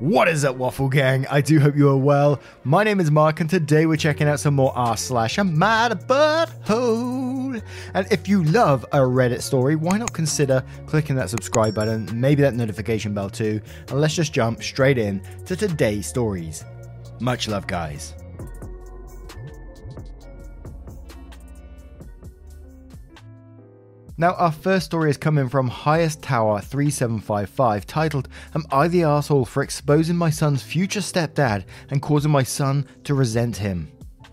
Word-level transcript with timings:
What 0.00 0.26
is 0.26 0.44
up, 0.44 0.56
Waffle 0.56 0.88
Gang? 0.88 1.24
I 1.30 1.40
do 1.40 1.60
hope 1.60 1.76
you 1.76 1.88
are 1.88 1.96
well. 1.96 2.40
My 2.64 2.82
name 2.82 2.98
is 2.98 3.12
Mark, 3.12 3.38
and 3.38 3.48
today 3.48 3.86
we're 3.86 3.96
checking 3.96 4.26
out 4.26 4.40
some 4.40 4.54
more 4.54 4.72
r 4.76 4.96
slash 4.96 5.38
a 5.38 5.44
mad 5.44 6.08
butthole. 6.08 7.62
And 7.94 8.06
if 8.10 8.26
you 8.26 8.42
love 8.42 8.84
a 8.90 8.98
Reddit 8.98 9.40
story, 9.40 9.76
why 9.76 9.96
not 9.96 10.12
consider 10.12 10.64
clicking 10.86 11.14
that 11.14 11.30
subscribe 11.30 11.76
button, 11.76 12.08
maybe 12.12 12.42
that 12.42 12.54
notification 12.54 13.14
bell 13.14 13.30
too, 13.30 13.60
and 13.88 14.00
let's 14.00 14.16
just 14.16 14.32
jump 14.32 14.64
straight 14.64 14.98
in 14.98 15.22
to 15.46 15.54
today's 15.54 16.08
stories. 16.08 16.64
Much 17.20 17.46
love, 17.46 17.68
guys. 17.68 18.14
Now, 24.16 24.34
our 24.34 24.52
first 24.52 24.86
story 24.86 25.10
is 25.10 25.16
coming 25.16 25.48
from 25.48 25.66
Highest 25.66 26.22
Tower 26.22 26.60
3755, 26.60 27.84
titled 27.84 28.28
Am 28.54 28.64
I 28.70 28.86
the 28.86 29.02
Asshole 29.02 29.44
for 29.44 29.60
exposing 29.60 30.14
my 30.14 30.30
son's 30.30 30.62
future 30.62 31.00
stepdad 31.00 31.64
and 31.90 32.00
causing 32.00 32.30
my 32.30 32.44
son 32.44 32.86
to 33.02 33.14
resent 33.14 33.56
him? 33.56 33.90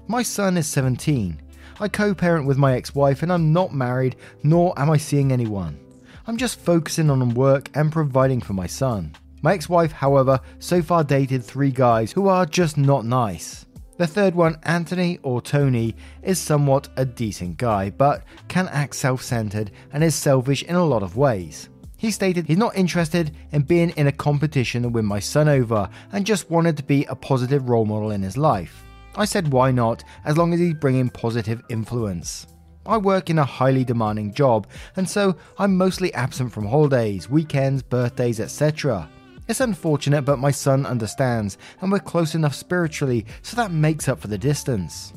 My 0.08 0.22
son 0.22 0.56
is 0.58 0.68
17. 0.68 1.42
I 1.80 1.88
co 1.88 2.14
parent 2.14 2.46
with 2.46 2.60
my 2.60 2.76
ex 2.76 2.94
wife 2.94 3.24
and 3.24 3.34
I'm 3.34 3.52
not 3.52 3.74
married, 3.74 4.18
nor 4.44 4.80
am 4.80 4.92
I 4.92 4.98
seeing 4.98 5.32
anyone. 5.32 5.80
I'm 6.28 6.38
just 6.38 6.60
focusing 6.60 7.10
on 7.10 7.34
work 7.34 7.72
and 7.74 7.92
providing 7.92 8.40
for 8.40 8.54
my 8.54 8.68
son. 8.68 9.16
My 9.42 9.54
ex 9.54 9.68
wife, 9.68 9.92
however, 9.92 10.40
so 10.60 10.84
far 10.84 11.04
dated 11.04 11.44
three 11.44 11.72
guys 11.72 12.12
who 12.12 12.28
are 12.28 12.46
just 12.46 12.78
not 12.78 13.04
nice. 13.04 13.66
The 14.02 14.08
third 14.08 14.34
one, 14.34 14.58
Anthony 14.64 15.20
or 15.22 15.44
Tony, 15.44 15.96
is 16.24 16.40
somewhat 16.40 16.90
a 16.98 17.06
decent 17.06 17.58
guy, 17.58 17.92
but 17.92 18.24
can 18.48 18.68
act 18.70 18.96
self 18.96 19.22
centered 19.22 19.70
and 19.94 20.04
is 20.04 20.16
selfish 20.16 20.64
in 20.64 20.74
a 20.74 20.84
lot 20.84 21.04
of 21.04 21.18
ways. 21.18 21.70
He 21.98 22.10
stated 22.10 22.48
he's 22.48 22.58
not 22.58 22.76
interested 22.76 23.36
in 23.52 23.62
being 23.62 23.92
in 23.92 24.08
a 24.08 24.12
competition 24.12 24.82
to 24.82 24.90
win 24.90 25.06
my 25.06 25.20
son 25.20 25.48
over 25.48 25.88
and 26.14 26.26
just 26.26 26.50
wanted 26.50 26.78
to 26.78 26.84
be 26.84 27.06
a 27.06 27.16
positive 27.16 27.70
role 27.70 27.86
model 27.86 28.10
in 28.10 28.24
his 28.24 28.38
life. 28.38 28.84
I 29.16 29.26
said 29.26 29.54
why 29.54 29.70
not, 29.70 30.04
as 30.26 30.36
long 30.36 30.52
as 30.52 30.60
he's 30.60 30.74
bringing 30.74 31.12
positive 31.12 31.62
influence. 31.70 32.48
I 32.88 32.98
work 32.98 33.30
in 33.30 33.38
a 33.38 33.46
highly 33.46 33.84
demanding 33.84 34.34
job, 34.34 34.66
and 34.96 35.08
so 35.08 35.36
I'm 35.60 35.78
mostly 35.78 36.12
absent 36.16 36.52
from 36.52 36.66
holidays, 36.66 37.30
weekends, 37.30 37.84
birthdays, 37.84 38.40
etc. 38.40 39.08
It's 39.52 39.60
unfortunate, 39.60 40.22
but 40.22 40.40
my 40.40 40.52
son 40.52 40.86
understands, 40.86 41.58
and 41.82 41.92
we're 41.92 42.00
close 42.00 42.36
enough 42.36 42.56
spiritually, 42.56 43.26
so 43.42 43.58
that 43.58 43.70
makes 43.70 44.08
up 44.08 44.22
for 44.22 44.30
the 44.30 44.38
distance. 44.38 45.12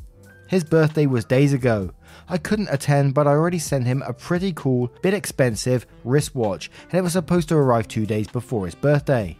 His 0.48 0.64
birthday 0.64 1.06
was 1.06 1.24
days 1.24 1.52
ago. 1.52 1.92
I 2.28 2.38
couldn't 2.38 2.72
attend, 2.72 3.14
but 3.14 3.28
I 3.28 3.30
already 3.30 3.60
sent 3.60 3.86
him 3.86 4.02
a 4.02 4.12
pretty 4.12 4.52
cool, 4.52 4.92
bit 5.02 5.14
expensive 5.14 5.86
wristwatch, 6.02 6.68
and 6.90 6.94
it 6.94 7.02
was 7.02 7.12
supposed 7.12 7.48
to 7.50 7.54
arrive 7.54 7.86
two 7.86 8.06
days 8.06 8.26
before 8.26 8.64
his 8.64 8.74
birthday. 8.74 9.38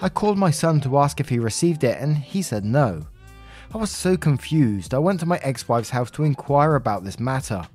I 0.00 0.08
called 0.08 0.38
my 0.38 0.52
son 0.52 0.80
to 0.82 0.96
ask 0.96 1.18
if 1.18 1.28
he 1.28 1.40
received 1.40 1.82
it, 1.82 1.98
and 2.00 2.16
he 2.16 2.40
said 2.40 2.64
no. 2.64 3.04
I 3.74 3.78
was 3.78 3.90
so 3.90 4.16
confused, 4.16 4.94
I 4.94 4.98
went 4.98 5.18
to 5.20 5.26
my 5.26 5.38
ex 5.38 5.68
wife's 5.68 5.90
house 5.90 6.12
to 6.12 6.22
inquire 6.22 6.76
about 6.76 7.02
this 7.02 7.18
matter. 7.18 7.66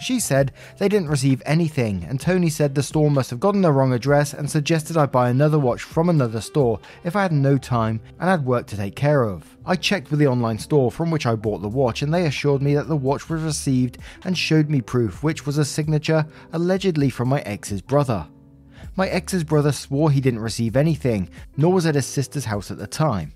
She 0.00 0.20
said 0.20 0.52
they 0.78 0.88
didn't 0.88 1.08
receive 1.08 1.42
anything, 1.44 2.04
and 2.04 2.20
Tony 2.20 2.48
said 2.48 2.74
the 2.74 2.82
store 2.82 3.10
must 3.10 3.30
have 3.30 3.40
gotten 3.40 3.62
the 3.62 3.72
wrong 3.72 3.92
address 3.92 4.32
and 4.32 4.48
suggested 4.48 4.96
I 4.96 5.06
buy 5.06 5.28
another 5.28 5.58
watch 5.58 5.82
from 5.82 6.08
another 6.08 6.40
store 6.40 6.80
if 7.04 7.16
I 7.16 7.22
had 7.22 7.32
no 7.32 7.58
time 7.58 8.00
and 8.20 8.28
had 8.28 8.44
work 8.44 8.66
to 8.68 8.76
take 8.76 8.94
care 8.94 9.24
of. 9.24 9.56
I 9.66 9.76
checked 9.76 10.10
with 10.10 10.20
the 10.20 10.28
online 10.28 10.58
store 10.58 10.90
from 10.90 11.10
which 11.10 11.26
I 11.26 11.34
bought 11.34 11.62
the 11.62 11.68
watch, 11.68 12.02
and 12.02 12.14
they 12.14 12.26
assured 12.26 12.62
me 12.62 12.74
that 12.74 12.88
the 12.88 12.96
watch 12.96 13.28
was 13.28 13.42
received 13.42 13.98
and 14.24 14.38
showed 14.38 14.70
me 14.70 14.80
proof, 14.80 15.22
which 15.22 15.46
was 15.46 15.58
a 15.58 15.64
signature 15.64 16.26
allegedly 16.52 17.10
from 17.10 17.28
my 17.28 17.40
ex's 17.40 17.82
brother. 17.82 18.26
My 18.96 19.08
ex's 19.08 19.44
brother 19.44 19.70
swore 19.70 20.10
he 20.10 20.20
didn't 20.20 20.40
receive 20.40 20.76
anything, 20.76 21.28
nor 21.56 21.72
was 21.72 21.86
at 21.86 21.94
his 21.94 22.06
sister's 22.06 22.46
house 22.46 22.70
at 22.70 22.78
the 22.78 22.86
time. 22.86 23.32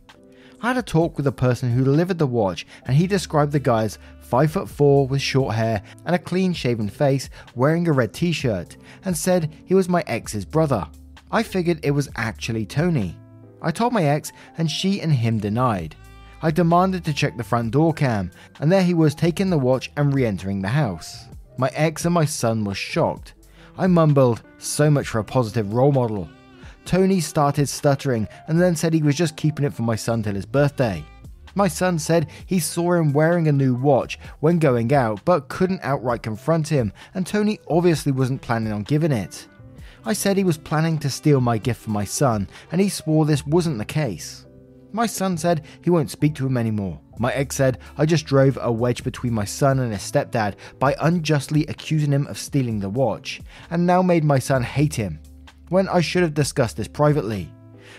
I 0.62 0.68
had 0.68 0.78
a 0.78 0.82
talk 0.82 1.16
with 1.16 1.24
the 1.24 1.32
person 1.32 1.72
who 1.72 1.82
delivered 1.82 2.18
the 2.18 2.26
watch, 2.26 2.66
and 2.86 2.96
he 2.96 3.08
described 3.08 3.50
the 3.50 3.58
guy 3.58 3.82
as 3.82 3.98
5 4.20 4.52
foot 4.52 4.68
4 4.68 5.08
with 5.08 5.20
short 5.20 5.56
hair 5.56 5.82
and 6.06 6.14
a 6.14 6.20
clean 6.20 6.52
shaven 6.52 6.88
face, 6.88 7.28
wearing 7.56 7.88
a 7.88 7.92
red 7.92 8.12
t 8.12 8.30
shirt, 8.30 8.76
and 9.04 9.16
said 9.16 9.52
he 9.64 9.74
was 9.74 9.88
my 9.88 10.04
ex's 10.06 10.44
brother. 10.44 10.86
I 11.32 11.42
figured 11.42 11.80
it 11.82 11.90
was 11.90 12.08
actually 12.14 12.64
Tony. 12.64 13.18
I 13.60 13.72
told 13.72 13.92
my 13.92 14.04
ex, 14.04 14.32
and 14.56 14.70
she 14.70 15.00
and 15.00 15.12
him 15.12 15.38
denied. 15.38 15.96
I 16.42 16.52
demanded 16.52 17.04
to 17.06 17.12
check 17.12 17.36
the 17.36 17.44
front 17.44 17.72
door 17.72 17.92
cam, 17.92 18.30
and 18.60 18.70
there 18.70 18.84
he 18.84 18.94
was 18.94 19.16
taking 19.16 19.50
the 19.50 19.58
watch 19.58 19.90
and 19.96 20.14
re 20.14 20.24
entering 20.24 20.62
the 20.62 20.68
house. 20.68 21.24
My 21.58 21.70
ex 21.74 22.04
and 22.04 22.14
my 22.14 22.24
son 22.24 22.64
were 22.64 22.74
shocked. 22.74 23.34
I 23.76 23.88
mumbled, 23.88 24.42
so 24.58 24.90
much 24.90 25.08
for 25.08 25.18
a 25.18 25.24
positive 25.24 25.72
role 25.72 25.92
model. 25.92 26.28
Tony 26.84 27.20
started 27.20 27.68
stuttering 27.68 28.28
and 28.48 28.60
then 28.60 28.76
said 28.76 28.92
he 28.92 29.02
was 29.02 29.16
just 29.16 29.36
keeping 29.36 29.64
it 29.64 29.72
for 29.72 29.82
my 29.82 29.96
son 29.96 30.22
till 30.22 30.34
his 30.34 30.46
birthday. 30.46 31.04
My 31.54 31.68
son 31.68 31.98
said 31.98 32.30
he 32.46 32.58
saw 32.58 32.94
him 32.94 33.12
wearing 33.12 33.46
a 33.46 33.52
new 33.52 33.74
watch 33.74 34.18
when 34.40 34.58
going 34.58 34.92
out, 34.92 35.24
but 35.24 35.48
couldn't 35.48 35.80
outright 35.82 36.22
confront 36.22 36.68
him, 36.68 36.92
and 37.14 37.26
Tony 37.26 37.60
obviously 37.68 38.10
wasn't 38.10 38.40
planning 38.40 38.72
on 38.72 38.84
giving 38.84 39.12
it. 39.12 39.48
I 40.04 40.14
said 40.14 40.36
he 40.36 40.44
was 40.44 40.58
planning 40.58 40.98
to 40.98 41.10
steal 41.10 41.40
my 41.40 41.58
gift 41.58 41.82
for 41.82 41.90
my 41.90 42.04
son, 42.04 42.48
and 42.72 42.80
he 42.80 42.88
swore 42.88 43.26
this 43.26 43.46
wasn't 43.46 43.78
the 43.78 43.84
case. 43.84 44.46
My 44.92 45.06
son 45.06 45.36
said 45.36 45.64
he 45.82 45.90
won't 45.90 46.10
speak 46.10 46.34
to 46.36 46.46
him 46.46 46.56
anymore. 46.56 47.00
My 47.18 47.32
ex 47.32 47.56
said 47.56 47.78
I 47.96 48.06
just 48.06 48.26
drove 48.26 48.58
a 48.60 48.72
wedge 48.72 49.04
between 49.04 49.32
my 49.32 49.44
son 49.44 49.78
and 49.78 49.92
his 49.92 50.02
stepdad 50.02 50.56
by 50.78 50.96
unjustly 51.00 51.66
accusing 51.66 52.12
him 52.12 52.26
of 52.26 52.38
stealing 52.38 52.80
the 52.80 52.90
watch, 52.90 53.40
and 53.70 53.86
now 53.86 54.02
made 54.02 54.24
my 54.24 54.38
son 54.38 54.62
hate 54.62 54.94
him 54.94 55.20
when 55.72 55.88
I 55.88 56.02
should 56.02 56.22
have 56.22 56.34
discussed 56.34 56.76
this 56.76 56.86
privately. 56.86 57.50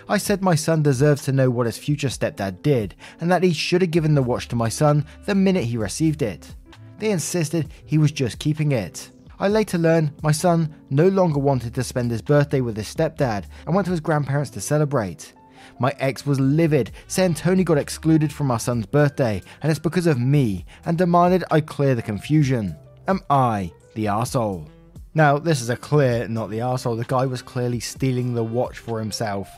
I 0.08 0.16
said 0.16 0.42
my 0.42 0.54
son 0.54 0.82
deserves 0.82 1.24
to 1.24 1.32
know 1.32 1.50
what 1.50 1.66
his 1.66 1.76
future 1.76 2.08
stepdad 2.08 2.62
did, 2.62 2.94
and 3.20 3.30
that 3.32 3.42
he 3.42 3.52
should 3.52 3.82
have 3.82 3.90
given 3.90 4.14
the 4.14 4.22
watch 4.22 4.46
to 4.48 4.56
my 4.56 4.68
son 4.68 5.04
the 5.26 5.34
minute 5.34 5.64
he 5.64 5.76
received 5.76 6.22
it. 6.22 6.54
They 7.00 7.10
insisted 7.10 7.72
he 7.84 7.98
was 7.98 8.12
just 8.12 8.38
keeping 8.38 8.70
it. 8.70 9.10
I 9.40 9.48
later 9.48 9.76
learned 9.76 10.12
my 10.22 10.30
son 10.30 10.72
no 10.90 11.08
longer 11.08 11.40
wanted 11.40 11.74
to 11.74 11.82
spend 11.82 12.12
his 12.12 12.22
birthday 12.22 12.60
with 12.60 12.76
his 12.76 12.94
stepdad 12.94 13.46
and 13.66 13.74
went 13.74 13.86
to 13.86 13.90
his 13.90 14.00
grandparents 14.00 14.50
to 14.50 14.60
celebrate. 14.60 15.32
My 15.80 15.92
ex 15.98 16.24
was 16.24 16.38
livid, 16.38 16.92
saying 17.08 17.34
Tony 17.34 17.64
got 17.64 17.78
excluded 17.78 18.32
from 18.32 18.52
our 18.52 18.60
son's 18.60 18.86
birthday 18.86 19.42
and 19.60 19.70
it's 19.70 19.80
because 19.80 20.06
of 20.06 20.20
me, 20.20 20.64
and 20.84 20.96
demanded 20.96 21.42
I 21.50 21.60
clear 21.60 21.96
the 21.96 22.02
confusion. 22.02 22.76
Am 23.08 23.20
I 23.28 23.72
the 23.94 24.06
asshole? 24.06 24.70
Now, 25.16 25.38
this 25.38 25.60
is 25.60 25.70
a 25.70 25.76
clear 25.76 26.26
not 26.26 26.50
the 26.50 26.60
asshole. 26.60 26.96
The 26.96 27.04
guy 27.04 27.26
was 27.26 27.40
clearly 27.40 27.78
stealing 27.78 28.34
the 28.34 28.42
watch 28.42 28.78
for 28.78 28.98
himself. 28.98 29.48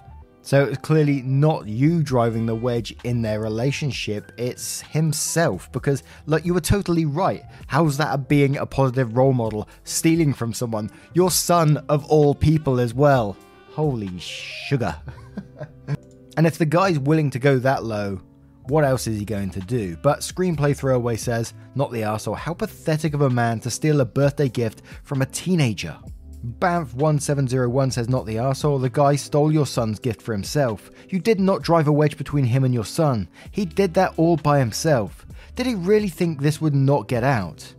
So 0.42 0.62
it's 0.64 0.78
clearly 0.78 1.22
not 1.22 1.66
you 1.66 2.02
driving 2.02 2.46
the 2.46 2.54
wedge 2.54 2.94
in 3.02 3.22
their 3.22 3.40
relationship, 3.40 4.30
it's 4.36 4.82
himself. 4.82 5.72
Because, 5.72 6.04
look, 6.26 6.44
you 6.44 6.54
were 6.54 6.60
totally 6.60 7.04
right. 7.04 7.42
How's 7.66 7.96
that 7.96 8.28
being 8.28 8.56
a 8.58 8.66
positive 8.66 9.16
role 9.16 9.32
model? 9.32 9.68
Stealing 9.82 10.32
from 10.32 10.52
someone, 10.52 10.90
your 11.14 11.32
son 11.32 11.78
of 11.88 12.04
all 12.04 12.32
people 12.32 12.78
as 12.78 12.94
well. 12.94 13.36
Holy 13.70 14.16
sugar. 14.20 14.94
and 16.36 16.46
if 16.46 16.58
the 16.58 16.66
guy's 16.66 16.98
willing 16.98 17.30
to 17.30 17.40
go 17.40 17.58
that 17.58 17.82
low, 17.82 18.20
what 18.68 18.84
else 18.84 19.06
is 19.06 19.18
he 19.18 19.24
going 19.24 19.50
to 19.50 19.60
do? 19.60 19.96
But 19.96 20.20
Screenplay 20.20 20.76
Throwaway 20.76 21.16
says, 21.16 21.54
not 21.74 21.92
the 21.92 22.02
arsehole, 22.02 22.36
how 22.36 22.54
pathetic 22.54 23.14
of 23.14 23.22
a 23.22 23.30
man 23.30 23.60
to 23.60 23.70
steal 23.70 24.00
a 24.00 24.04
birthday 24.04 24.48
gift 24.48 24.82
from 25.04 25.22
a 25.22 25.26
teenager. 25.26 25.96
Banff1701 26.44 27.92
says, 27.92 28.08
Not 28.08 28.26
the 28.26 28.36
arsehole, 28.36 28.80
the 28.80 28.90
guy 28.90 29.16
stole 29.16 29.52
your 29.52 29.66
son's 29.66 29.98
gift 29.98 30.22
for 30.22 30.32
himself. 30.32 30.90
You 31.08 31.18
did 31.18 31.40
not 31.40 31.62
drive 31.62 31.88
a 31.88 31.92
wedge 31.92 32.16
between 32.16 32.44
him 32.44 32.64
and 32.64 32.72
your 32.72 32.84
son. 32.84 33.28
He 33.50 33.64
did 33.64 33.94
that 33.94 34.14
all 34.16 34.36
by 34.36 34.58
himself. 34.58 35.26
Did 35.54 35.66
he 35.66 35.74
really 35.74 36.08
think 36.08 36.40
this 36.40 36.60
would 36.60 36.74
not 36.74 37.08
get 37.08 37.24
out? 37.24 37.74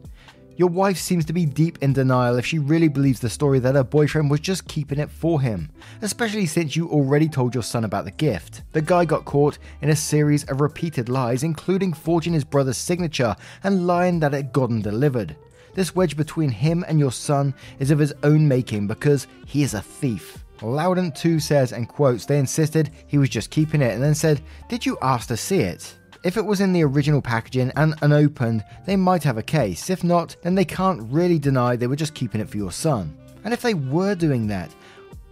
Your 0.57 0.69
wife 0.69 0.98
seems 0.98 1.24
to 1.25 1.33
be 1.33 1.45
deep 1.45 1.77
in 1.83 1.94
denial 1.94 2.38
if 2.38 2.45
she 2.48 2.57
really 2.57 2.88
believes 2.88 3.19
the 3.19 3.30
story 3.30 3.59
that 3.59 3.75
her 3.75 3.83
boyfriend 3.83 4.31
was 4.31 4.39
just 4.39 4.68
keeping 4.68 4.98
it 4.98 5.12
for 5.12 5.39
him, 5.39 5.69
especially 6.01 6.48
since 6.48 6.75
you 6.75 6.89
already 6.89 7.30
told 7.30 7.54
your 7.54 7.63
son 7.63 7.83
about 7.83 8.06
the 8.06 8.12
gift. 8.12 8.63
The 8.71 8.81
guy 8.81 9.06
got 9.06 9.24
caught 9.24 9.59
in 9.83 9.92
a 9.92 9.95
series 9.95 10.45
of 10.45 10.59
repeated 10.59 11.09
lies, 11.09 11.44
including 11.44 11.94
forging 11.94 12.33
his 12.33 12.44
brother's 12.44 12.77
signature 12.77 13.36
and 13.63 13.86
lying 13.86 14.19
that 14.21 14.33
it 14.33 14.38
had 14.38 14.54
gotten 14.54 14.81
delivered. 14.81 15.36
This 15.75 15.95
wedge 15.95 16.18
between 16.18 16.50
him 16.50 16.83
and 16.88 16.98
your 16.98 17.12
son 17.12 17.54
is 17.77 17.92
of 17.92 18.00
his 18.00 18.15
own 18.24 18.48
making 18.48 18.88
because 18.88 19.27
he 19.45 19.62
is 19.62 19.75
a 19.75 19.81
thief. 19.81 20.44
Loudon 20.63 21.12
too 21.12 21.39
says 21.39 21.71
and 21.71 21.88
quotes 21.88 22.25
they 22.25 22.39
insisted 22.39 22.89
he 23.06 23.19
was 23.19 23.30
just 23.30 23.51
keeping 23.51 23.83
it 23.83 23.94
and 23.94 24.01
then 24.01 24.15
said, 24.15 24.42
Did 24.69 24.88
you 24.88 24.98
ask 25.04 25.27
to 25.27 25.38
see 25.38 25.59
it? 25.59 25.95
If 26.27 26.35
it 26.35 26.45
was 26.45 26.59
in 26.59 26.74
the 26.74 26.83
original 26.83 27.21
packaging 27.21 27.71
and 27.77 27.95
unopened, 28.01 28.65
they 28.85 28.97
might 28.97 29.24
have 29.24 29.38
a 29.38 29.41
case. 29.41 29.89
If 29.89 30.03
not, 30.03 30.35
then 30.44 30.56
they 30.56 30.65
can't 30.65 31.09
really 31.09 31.39
deny 31.39 31.77
they 31.77 31.88
were 31.88 31.95
just 31.95 32.15
keeping 32.15 32.41
it 32.41 32.50
for 32.50 32.57
your 32.57 32.74
son. 32.74 33.18
And 33.45 33.53
if 33.53 33.62
they 33.62 33.74
were 33.74 34.13
doing 34.13 34.45
that, 34.47 34.75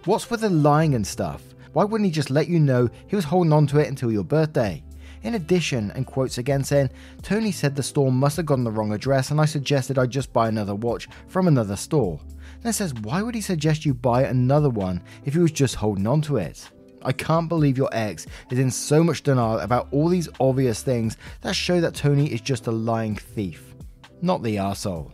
what's 0.06 0.30
with 0.30 0.39
the 0.39 0.50
lying 0.50 0.95
and 0.95 1.06
stuff? 1.06 1.44
Why 1.74 1.83
wouldn't 1.83 2.06
he 2.06 2.13
just 2.13 2.30
let 2.30 2.47
you 2.47 2.62
know 2.62 2.89
he 3.07 3.15
was 3.18 3.25
holding 3.25 3.51
on 3.51 3.68
to 3.68 3.80
it 3.80 3.89
until 3.89 4.09
your 4.09 4.24
birthday? 4.24 4.81
In 5.24 5.36
addition, 5.36 5.92
and 5.92 6.07
quotes 6.07 6.38
again 6.38 6.63
saying, 6.63 6.92
Tony 7.21 7.51
said 7.51 7.75
the 7.75 7.83
store 7.83 8.09
must 8.09 8.38
have 8.38 8.45
gotten 8.45 8.63
the 8.63 8.71
wrong 8.71 8.94
address 8.94 9.31
and 9.31 9.41
I 9.41 9.45
suggested 9.45 10.00
I 10.00 10.06
just 10.06 10.31
buy 10.31 10.48
another 10.48 10.75
watch 10.75 11.09
from 11.27 11.50
another 11.50 11.75
store. 11.75 12.21
Then 12.62 12.71
says, 12.71 12.94
why 12.94 13.21
would 13.21 13.36
he 13.36 13.41
suggest 13.41 13.86
you 13.86 13.94
buy 13.94 14.24
another 14.24 14.69
one 14.69 15.03
if 15.25 15.33
he 15.33 15.39
was 15.39 15.51
just 15.51 15.75
holding 15.75 16.07
on 16.07 16.21
to 16.21 16.38
it? 16.38 16.69
I 17.06 17.12
can't 17.12 17.48
believe 17.48 17.78
your 17.78 17.90
ex 17.92 18.28
is 18.50 18.60
in 18.60 18.72
so 18.72 19.04
much 19.04 19.24
denial 19.24 19.60
about 19.60 19.88
all 19.92 20.10
these 20.10 20.30
obvious 20.40 20.81
things 20.81 21.18
that 21.42 21.56
show 21.56 21.80
that 21.81 21.96
Tony 21.96 22.28
is 22.28 22.42
just 22.42 22.68
a 22.68 22.72
lying 22.72 23.16
thief. 23.16 23.75
Not 24.22 24.44
the 24.44 24.57
arsehole. 24.57 25.12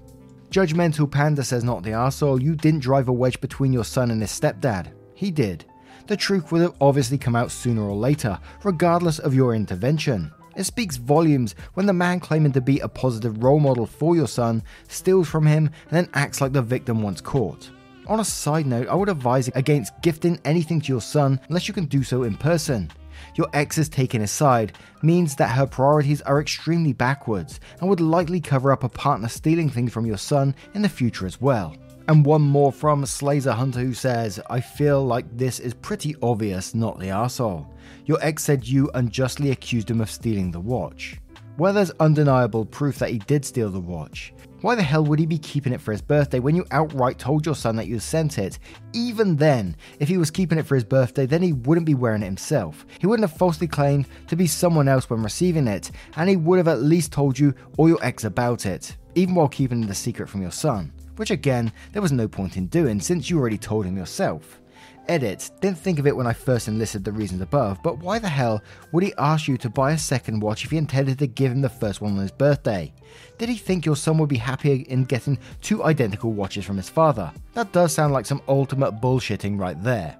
Judgmental 0.49 1.09
Panda 1.09 1.43
says, 1.43 1.63
Not 1.63 1.83
the 1.83 1.91
arsehole, 1.91 2.41
you 2.41 2.55
didn't 2.55 2.81
drive 2.81 3.07
a 3.07 3.13
wedge 3.13 3.39
between 3.41 3.73
your 3.73 3.85
son 3.85 4.11
and 4.11 4.21
his 4.21 4.31
stepdad. 4.31 4.87
He 5.13 5.31
did 5.31 5.65
the 6.07 6.17
truth 6.17 6.51
would 6.51 6.61
have 6.61 6.75
obviously 6.81 7.17
come 7.17 7.37
out 7.37 7.51
sooner 7.51 7.81
or 7.81 7.95
later, 7.95 8.37
regardless 8.63 9.19
of 9.19 9.33
your 9.33 9.55
intervention. 9.55 10.31
It 10.55 10.65
speaks 10.65 10.97
volumes 10.97 11.55
when 11.73 11.85
the 11.85 11.93
man 11.93 12.19
claiming 12.19 12.51
to 12.51 12.61
be 12.61 12.79
a 12.79 12.87
positive 12.87 13.41
role 13.41 13.59
model 13.59 13.85
for 13.85 14.15
your 14.15 14.27
son 14.27 14.63
steals 14.89 15.29
from 15.29 15.45
him 15.45 15.67
and 15.89 15.91
then 15.91 16.09
acts 16.13 16.41
like 16.41 16.51
the 16.51 16.61
victim 16.61 17.01
once 17.01 17.21
caught. 17.21 17.69
On 18.07 18.19
a 18.19 18.25
side 18.25 18.65
note, 18.65 18.87
I 18.87 18.95
would 18.95 19.09
advise 19.09 19.47
against 19.49 20.01
gifting 20.01 20.39
anything 20.43 20.81
to 20.81 20.87
your 20.91 21.01
son 21.01 21.39
unless 21.47 21.67
you 21.67 21.73
can 21.73 21.85
do 21.85 22.03
so 22.03 22.23
in 22.23 22.35
person. 22.35 22.91
Your 23.35 23.47
ex 23.53 23.77
is 23.77 23.89
taking 23.89 24.21
his 24.21 24.31
side 24.31 24.73
means 25.03 25.35
that 25.35 25.51
her 25.51 25.67
priorities 25.67 26.21
are 26.21 26.41
extremely 26.41 26.93
backwards 26.93 27.59
and 27.79 27.89
would 27.89 28.01
likely 28.01 28.41
cover 28.41 28.71
up 28.71 28.83
a 28.83 28.89
partner 28.89 29.27
stealing 29.27 29.69
things 29.69 29.93
from 29.93 30.05
your 30.05 30.17
son 30.17 30.55
in 30.73 30.81
the 30.81 30.89
future 30.89 31.27
as 31.27 31.39
well. 31.39 31.75
And 32.07 32.25
one 32.25 32.41
more 32.41 32.71
from 32.71 33.05
Slazer 33.05 33.53
Hunter 33.53 33.79
who 33.79 33.93
says, 33.93 34.39
I 34.49 34.59
feel 34.59 35.05
like 35.05 35.25
this 35.37 35.59
is 35.59 35.75
pretty 35.75 36.15
obvious, 36.23 36.73
not 36.73 36.99
the 36.99 37.09
asshole. 37.09 37.67
Your 38.05 38.17
ex 38.21 38.43
said 38.43 38.67
you 38.67 38.89
unjustly 38.95 39.51
accused 39.51 39.89
him 39.89 40.01
of 40.01 40.09
stealing 40.09 40.51
the 40.51 40.59
watch. 40.59 41.21
Well, 41.57 41.73
there's 41.73 41.91
undeniable 41.99 42.65
proof 42.65 42.97
that 42.99 43.11
he 43.11 43.19
did 43.19 43.45
steal 43.45 43.69
the 43.69 43.79
watch. 43.79 44.33
Why 44.61 44.75
the 44.75 44.83
hell 44.83 45.03
would 45.05 45.17
he 45.17 45.25
be 45.25 45.39
keeping 45.39 45.73
it 45.73 45.81
for 45.81 45.91
his 45.91 46.03
birthday 46.03 46.39
when 46.39 46.55
you 46.55 46.65
outright 46.69 47.17
told 47.17 47.45
your 47.45 47.55
son 47.55 47.75
that 47.77 47.87
you 47.87 47.99
sent 47.99 48.37
it? 48.37 48.59
Even 48.93 49.35
then, 49.35 49.75
if 49.99 50.07
he 50.07 50.17
was 50.17 50.29
keeping 50.29 50.59
it 50.59 50.67
for 50.67 50.75
his 50.75 50.83
birthday, 50.83 51.25
then 51.25 51.41
he 51.41 51.53
wouldn't 51.53 51.87
be 51.87 51.95
wearing 51.95 52.21
it 52.21 52.25
himself. 52.25 52.85
He 52.99 53.07
wouldn't 53.07 53.27
have 53.27 53.37
falsely 53.37 53.67
claimed 53.67 54.05
to 54.27 54.35
be 54.35 54.45
someone 54.45 54.87
else 54.87 55.09
when 55.09 55.23
receiving 55.23 55.67
it, 55.67 55.89
and 56.15 56.29
he 56.29 56.35
would 56.35 56.57
have 56.57 56.67
at 56.67 56.83
least 56.83 57.11
told 57.11 57.39
you 57.39 57.55
or 57.77 57.89
your 57.89 58.03
ex 58.03 58.23
about 58.23 58.67
it, 58.67 58.95
even 59.15 59.33
while 59.33 59.47
keeping 59.47 59.87
the 59.87 59.95
secret 59.95 60.29
from 60.29 60.43
your 60.43 60.51
son 60.51 60.91
which 61.17 61.31
again, 61.31 61.71
there 61.91 62.01
was 62.01 62.11
no 62.11 62.27
point 62.27 62.57
in 62.57 62.67
doing 62.67 62.99
since 62.99 63.29
you 63.29 63.37
already 63.37 63.57
told 63.57 63.85
him 63.85 63.97
yourself. 63.97 64.60
Edit, 65.07 65.49
didn't 65.61 65.79
think 65.79 65.99
of 65.99 66.07
it 66.07 66.15
when 66.15 66.27
I 66.27 66.33
first 66.33 66.67
enlisted 66.67 67.03
the 67.03 67.11
reasons 67.11 67.41
above, 67.41 67.81
but 67.83 67.97
why 67.97 68.19
the 68.19 68.29
hell 68.29 68.61
would 68.91 69.03
he 69.03 69.13
ask 69.17 69.47
you 69.47 69.57
to 69.57 69.69
buy 69.69 69.91
a 69.91 69.97
second 69.97 70.39
watch 70.39 70.63
if 70.63 70.71
he 70.71 70.77
intended 70.77 71.19
to 71.19 71.27
give 71.27 71.51
him 71.51 71.61
the 71.61 71.69
first 71.69 72.01
one 72.01 72.13
on 72.13 72.19
his 72.19 72.31
birthday? 72.31 72.93
Did 73.37 73.49
he 73.49 73.55
think 73.55 73.85
your 73.85 73.95
son 73.95 74.17
would 74.19 74.29
be 74.29 74.37
happier 74.37 74.83
in 74.87 75.05
getting 75.05 75.37
two 75.61 75.83
identical 75.83 76.31
watches 76.31 76.65
from 76.65 76.77
his 76.77 76.89
father? 76.89 77.31
That 77.53 77.71
does 77.71 77.93
sound 77.93 78.13
like 78.13 78.25
some 78.25 78.41
ultimate 78.47 79.01
bullshitting 79.01 79.59
right 79.59 79.81
there. 79.83 80.17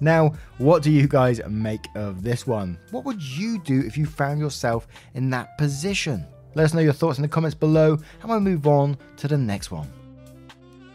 Now, 0.00 0.32
what 0.58 0.82
do 0.82 0.90
you 0.90 1.06
guys 1.06 1.40
make 1.46 1.86
of 1.94 2.22
this 2.22 2.46
one? 2.46 2.78
What 2.90 3.04
would 3.04 3.22
you 3.22 3.58
do 3.58 3.80
if 3.80 3.98
you 3.98 4.06
found 4.06 4.40
yourself 4.40 4.88
in 5.14 5.28
that 5.30 5.58
position? 5.58 6.24
Let 6.54 6.64
us 6.64 6.74
know 6.74 6.80
your 6.80 6.94
thoughts 6.94 7.18
in 7.18 7.22
the 7.22 7.28
comments 7.28 7.54
below, 7.54 7.98
and 8.20 8.30
we'll 8.30 8.40
move 8.40 8.66
on 8.66 8.96
to 9.18 9.28
the 9.28 9.36
next 9.36 9.70
one. 9.70 9.92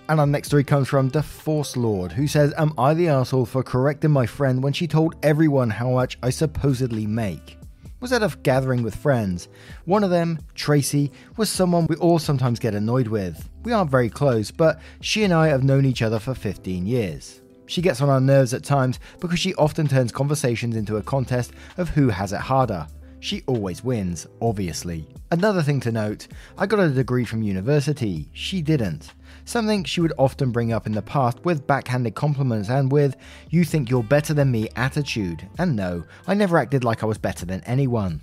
And 0.08 0.20
our 0.20 0.28
next 0.28 0.50
story 0.50 0.64
comes 0.64 0.88
from 0.88 1.10
The 1.10 1.24
Force 1.24 1.76
Lord, 1.76 2.12
who 2.12 2.28
says, 2.28 2.54
Am 2.58 2.74
I 2.78 2.94
the 2.94 3.08
asshole 3.08 3.48
for 3.48 3.64
correcting 3.64 4.12
my 4.12 4.28
friend 4.28 4.62
when 4.62 4.72
she 4.72 4.88
told 4.88 5.16
everyone 5.24 5.72
how 5.72 5.90
much 5.90 6.20
I 6.22 6.30
supposedly 6.30 7.08
make? 7.08 7.58
Was 8.02 8.14
at 8.14 8.22
a 8.22 8.38
gathering 8.44 8.84
with 8.84 8.96
friends. 8.96 9.48
One 9.86 10.04
of 10.04 10.12
them, 10.12 10.38
Tracy, 10.54 11.12
was 11.38 11.50
someone 11.50 11.88
we 11.88 11.96
all 11.96 12.20
sometimes 12.20 12.60
get 12.60 12.76
annoyed 12.76 13.08
with. 13.08 13.50
We 13.64 13.74
aren't 13.74 13.90
very 13.90 14.12
close, 14.12 14.52
but 14.52 14.80
she 15.02 15.24
and 15.24 15.34
I 15.34 15.48
have 15.48 15.64
known 15.64 15.86
each 15.86 16.04
other 16.04 16.20
for 16.20 16.36
15 16.36 16.86
years. 16.86 17.42
She 17.66 17.82
gets 17.82 18.00
on 18.00 18.10
our 18.10 18.22
nerves 18.22 18.54
at 18.54 18.64
times 18.64 19.00
because 19.20 19.40
she 19.40 19.56
often 19.56 19.88
turns 19.88 20.12
conversations 20.12 20.76
into 20.76 20.98
a 20.98 21.02
contest 21.02 21.52
of 21.78 21.90
who 21.90 22.10
has 22.10 22.32
it 22.32 22.42
harder. 22.42 22.86
She 23.22 23.42
always 23.48 23.84
wins, 23.84 24.28
obviously. 24.40 25.08
Another 25.32 25.64
thing 25.64 25.80
to 25.80 25.92
note 25.92 26.28
I 26.60 26.68
got 26.68 26.80
a 26.80 26.90
degree 26.90 27.26
from 27.26 27.42
university, 27.42 28.30
she 28.34 28.62
didn't 28.62 29.16
something 29.46 29.84
she 29.84 30.02
would 30.02 30.14
often 30.18 30.52
bring 30.52 30.74
up 30.74 30.86
in 30.86 30.92
the 30.92 31.02
past 31.02 31.40
with 31.46 31.66
backhanded 31.66 32.16
compliments 32.16 32.70
and 32.70 32.92
with, 32.92 33.16
you 33.50 33.64
think 33.64 33.90
you're 33.90 34.04
better 34.04 34.34
than 34.34 34.52
me 34.52 34.68
attitude. 34.76 35.48
And 35.58 35.76
no, 35.76 36.04
I 36.28 36.34
never 36.34 36.58
acted 36.58 36.84
like 36.84 37.04
I 37.04 37.06
was 37.06 37.18
better 37.18 37.46
than 37.46 37.62
anyone. 37.62 38.22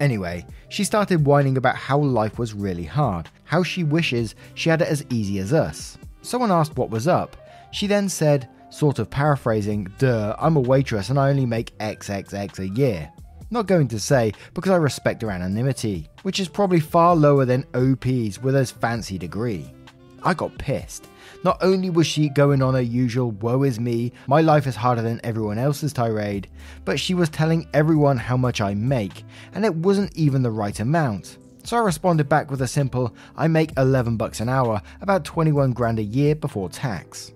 Anyway, 0.00 0.46
she 0.70 0.82
started 0.82 1.26
whining 1.26 1.58
about 1.58 1.76
how 1.76 1.98
life 1.98 2.38
was 2.38 2.54
really 2.54 2.84
hard, 2.84 3.28
how 3.44 3.62
she 3.62 3.84
wishes 3.84 4.34
she 4.54 4.70
had 4.70 4.80
it 4.80 4.88
as 4.88 5.04
easy 5.10 5.38
as 5.38 5.52
us. 5.52 5.98
Someone 6.22 6.50
asked 6.50 6.76
what 6.76 6.90
was 6.90 7.06
up. 7.06 7.36
She 7.72 7.86
then 7.86 8.08
said, 8.08 8.48
sort 8.70 8.98
of 8.98 9.10
paraphrasing, 9.10 9.88
duh, 9.98 10.34
I'm 10.38 10.56
a 10.56 10.60
waitress 10.60 11.10
and 11.10 11.18
I 11.18 11.28
only 11.28 11.44
make 11.44 11.76
XXX 11.78 12.58
a 12.60 12.68
year. 12.68 13.12
Not 13.50 13.66
going 13.66 13.88
to 13.88 13.98
say 13.98 14.32
because 14.54 14.70
I 14.70 14.76
respect 14.76 15.22
her 15.22 15.30
anonymity, 15.30 16.08
which 16.22 16.38
is 16.38 16.48
probably 16.48 16.80
far 16.80 17.16
lower 17.16 17.44
than 17.44 17.66
OP's 17.74 18.40
with 18.40 18.54
his 18.54 18.70
fancy 18.70 19.18
degree. 19.18 19.74
I 20.22 20.34
got 20.34 20.56
pissed. 20.58 21.06
Not 21.42 21.58
only 21.62 21.88
was 21.88 22.06
she 22.06 22.28
going 22.28 22.62
on 22.62 22.74
her 22.74 22.80
usual 22.80 23.30
woe 23.30 23.62
is 23.62 23.80
me, 23.80 24.12
my 24.26 24.42
life 24.42 24.66
is 24.66 24.76
harder 24.76 25.00
than 25.00 25.20
everyone 25.24 25.58
else's 25.58 25.92
tirade, 25.92 26.48
but 26.84 27.00
she 27.00 27.14
was 27.14 27.28
telling 27.30 27.68
everyone 27.72 28.18
how 28.18 28.36
much 28.36 28.60
I 28.60 28.74
make, 28.74 29.24
and 29.54 29.64
it 29.64 29.74
wasn't 29.74 30.14
even 30.14 30.42
the 30.42 30.50
right 30.50 30.78
amount. 30.78 31.38
So 31.64 31.76
I 31.76 31.80
responded 31.80 32.28
back 32.28 32.50
with 32.50 32.62
a 32.62 32.68
simple, 32.68 33.14
I 33.36 33.48
make 33.48 33.72
11 33.76 34.16
bucks 34.16 34.40
an 34.40 34.48
hour, 34.48 34.82
about 35.00 35.24
21 35.24 35.72
grand 35.72 35.98
a 35.98 36.02
year 36.02 36.34
before 36.34 36.68
tax. 36.68 37.32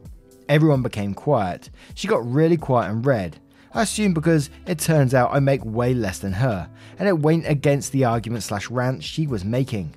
Everyone 0.48 0.82
became 0.82 1.14
quiet. 1.14 1.70
She 1.94 2.08
got 2.08 2.30
really 2.30 2.58
quiet 2.58 2.90
and 2.90 3.06
red. 3.06 3.38
I 3.72 3.82
assume 3.82 4.12
because 4.12 4.50
it 4.66 4.78
turns 4.78 5.14
out 5.14 5.32
I 5.32 5.40
make 5.40 5.64
way 5.64 5.94
less 5.94 6.18
than 6.18 6.32
her, 6.34 6.68
and 6.98 7.08
it 7.08 7.18
went 7.18 7.48
against 7.48 7.92
the 7.92 8.04
argument 8.04 8.44
slash 8.44 8.70
rant 8.70 9.02
she 9.02 9.26
was 9.26 9.44
making. 9.44 9.94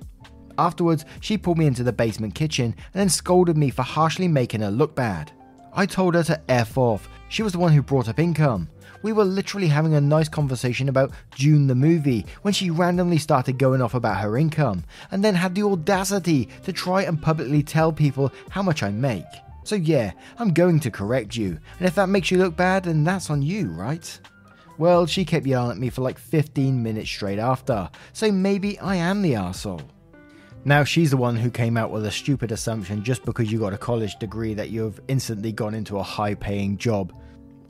Afterwards, 0.58 1.04
she 1.20 1.38
pulled 1.38 1.56
me 1.56 1.66
into 1.66 1.84
the 1.84 1.92
basement 1.92 2.34
kitchen 2.34 2.66
and 2.66 3.00
then 3.00 3.08
scolded 3.08 3.56
me 3.56 3.70
for 3.70 3.82
harshly 3.82 4.28
making 4.28 4.60
her 4.60 4.70
look 4.70 4.94
bad. 4.94 5.30
I 5.72 5.86
told 5.86 6.16
her 6.16 6.24
to 6.24 6.40
F 6.50 6.76
off, 6.76 7.08
she 7.28 7.44
was 7.44 7.52
the 7.52 7.60
one 7.60 7.72
who 7.72 7.82
brought 7.82 8.08
up 8.08 8.18
income. 8.18 8.68
We 9.02 9.12
were 9.12 9.24
literally 9.24 9.68
having 9.68 9.94
a 9.94 10.00
nice 10.00 10.28
conversation 10.28 10.88
about 10.88 11.12
June 11.32 11.68
the 11.68 11.76
movie 11.76 12.26
when 12.42 12.52
she 12.52 12.70
randomly 12.70 13.18
started 13.18 13.56
going 13.56 13.80
off 13.80 13.94
about 13.94 14.20
her 14.20 14.36
income 14.36 14.84
and 15.12 15.24
then 15.24 15.36
had 15.36 15.54
the 15.54 15.62
audacity 15.62 16.48
to 16.64 16.72
try 16.72 17.02
and 17.02 17.22
publicly 17.22 17.62
tell 17.62 17.92
people 17.92 18.32
how 18.50 18.62
much 18.62 18.82
I 18.82 18.90
make. 18.90 19.24
So, 19.62 19.76
yeah, 19.76 20.12
I'm 20.38 20.52
going 20.52 20.80
to 20.80 20.90
correct 20.90 21.36
you, 21.36 21.58
and 21.78 21.86
if 21.86 21.94
that 21.94 22.08
makes 22.08 22.30
you 22.30 22.38
look 22.38 22.56
bad, 22.56 22.84
then 22.84 23.04
that's 23.04 23.30
on 23.30 23.42
you, 23.42 23.68
right? 23.68 24.18
Well, 24.78 25.06
she 25.06 25.24
kept 25.24 25.46
yelling 25.46 25.72
at 25.72 25.78
me 25.78 25.90
for 25.90 26.00
like 26.00 26.18
15 26.18 26.82
minutes 26.82 27.10
straight 27.10 27.38
after, 27.38 27.90
so 28.12 28.32
maybe 28.32 28.78
I 28.78 28.96
am 28.96 29.22
the 29.22 29.34
asshole. 29.34 29.82
Now 30.64 30.84
she's 30.84 31.10
the 31.10 31.16
one 31.16 31.36
who 31.36 31.50
came 31.50 31.76
out 31.76 31.90
with 31.90 32.04
a 32.04 32.10
stupid 32.10 32.52
assumption 32.52 33.04
just 33.04 33.24
because 33.24 33.50
you 33.50 33.58
got 33.58 33.72
a 33.72 33.78
college 33.78 34.16
degree 34.18 34.54
that 34.54 34.70
you've 34.70 35.00
instantly 35.08 35.52
gone 35.52 35.74
into 35.74 35.98
a 35.98 36.02
high 36.02 36.34
paying 36.34 36.76
job, 36.76 37.12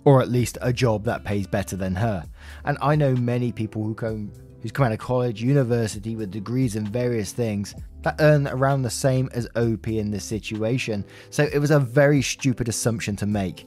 or 0.05 0.23
at 0.23 0.31
least 0.31 0.59
a 0.63 0.73
job 0.73 1.05
that 1.05 1.25
pays 1.25 1.47
better 1.47 1.77
than 1.77 1.95
her. 1.95 2.25
And 2.65 2.79
I 2.81 2.97
know 2.97 3.15
many 3.15 3.53
people 3.53 3.85
who 3.85 3.95
come 3.95 4.33
who's 4.61 4.73
come 4.73 4.87
out 4.87 4.93
of 4.93 4.99
college, 4.99 5.43
university 5.43 6.17
with 6.17 6.31
degrees 6.31 6.77
in 6.77 6.85
various 6.85 7.33
things 7.33 7.75
that 8.03 8.17
earn 8.21 8.49
around 8.49 8.83
the 8.83 8.91
same 8.91 9.29
as 9.33 9.49
OP 9.57 9.87
in 9.89 10.11
this 10.11 10.25
situation. 10.25 11.05
So 11.31 11.49
it 11.53 11.59
was 11.59 11.71
a 11.71 11.79
very 11.79 12.23
stupid 12.23 12.69
assumption 12.69 13.17
to 13.17 13.27
make 13.27 13.67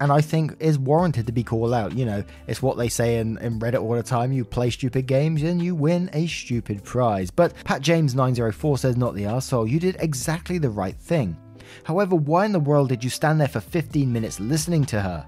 and 0.00 0.10
I 0.10 0.20
think 0.20 0.56
is 0.58 0.78
warranted 0.78 1.26
to 1.26 1.32
be 1.32 1.44
called 1.44 1.72
out. 1.72 1.96
You 1.96 2.06
know, 2.06 2.24
it's 2.46 2.62
what 2.62 2.76
they 2.76 2.88
say 2.88 3.18
in, 3.18 3.38
in 3.38 3.60
Reddit 3.60 3.82
all 3.82 3.94
the 3.94 4.02
time 4.02 4.32
you 4.32 4.44
play 4.44 4.70
stupid 4.70 5.06
games 5.06 5.42
and 5.42 5.62
you 5.62 5.74
win 5.74 6.10
a 6.12 6.26
stupid 6.26 6.82
prize. 6.82 7.30
But 7.30 7.54
Pat 7.64 7.82
James904 7.82 8.78
says, 8.78 8.96
not 8.96 9.14
the 9.14 9.24
arsehole, 9.24 9.68
you 9.68 9.78
did 9.78 9.96
exactly 10.00 10.58
the 10.58 10.70
right 10.70 10.96
thing. 10.96 11.36
However, 11.84 12.16
why 12.16 12.46
in 12.46 12.52
the 12.52 12.58
world 12.58 12.88
did 12.88 13.04
you 13.04 13.10
stand 13.10 13.40
there 13.40 13.48
for 13.48 13.60
15 13.60 14.12
minutes 14.12 14.40
listening 14.40 14.84
to 14.86 15.00
her? 15.00 15.26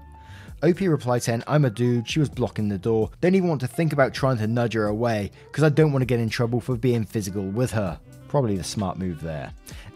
OP 0.63 0.79
replied 0.79 1.21
saying, 1.21 1.43
I'm 1.45 1.65
a 1.65 1.69
dude, 1.69 2.09
she 2.09 2.19
was 2.19 2.29
blocking 2.29 2.69
the 2.69 2.77
door, 2.77 3.09
don't 3.19 3.35
even 3.35 3.49
want 3.49 3.61
to 3.61 3.67
think 3.67 3.91
about 3.91 4.13
trying 4.13 4.37
to 4.37 4.47
nudge 4.47 4.73
her 4.73 4.87
away, 4.87 5.31
because 5.47 5.63
I 5.63 5.69
don't 5.69 5.91
want 5.91 6.03
to 6.03 6.07
get 6.07 6.21
in 6.21 6.29
trouble 6.29 6.61
for 6.61 6.77
being 6.77 7.03
physical 7.03 7.43
with 7.43 7.71
her. 7.71 7.99
Probably 8.29 8.55
the 8.55 8.63
smart 8.63 8.97
move 8.97 9.21
there. 9.21 9.51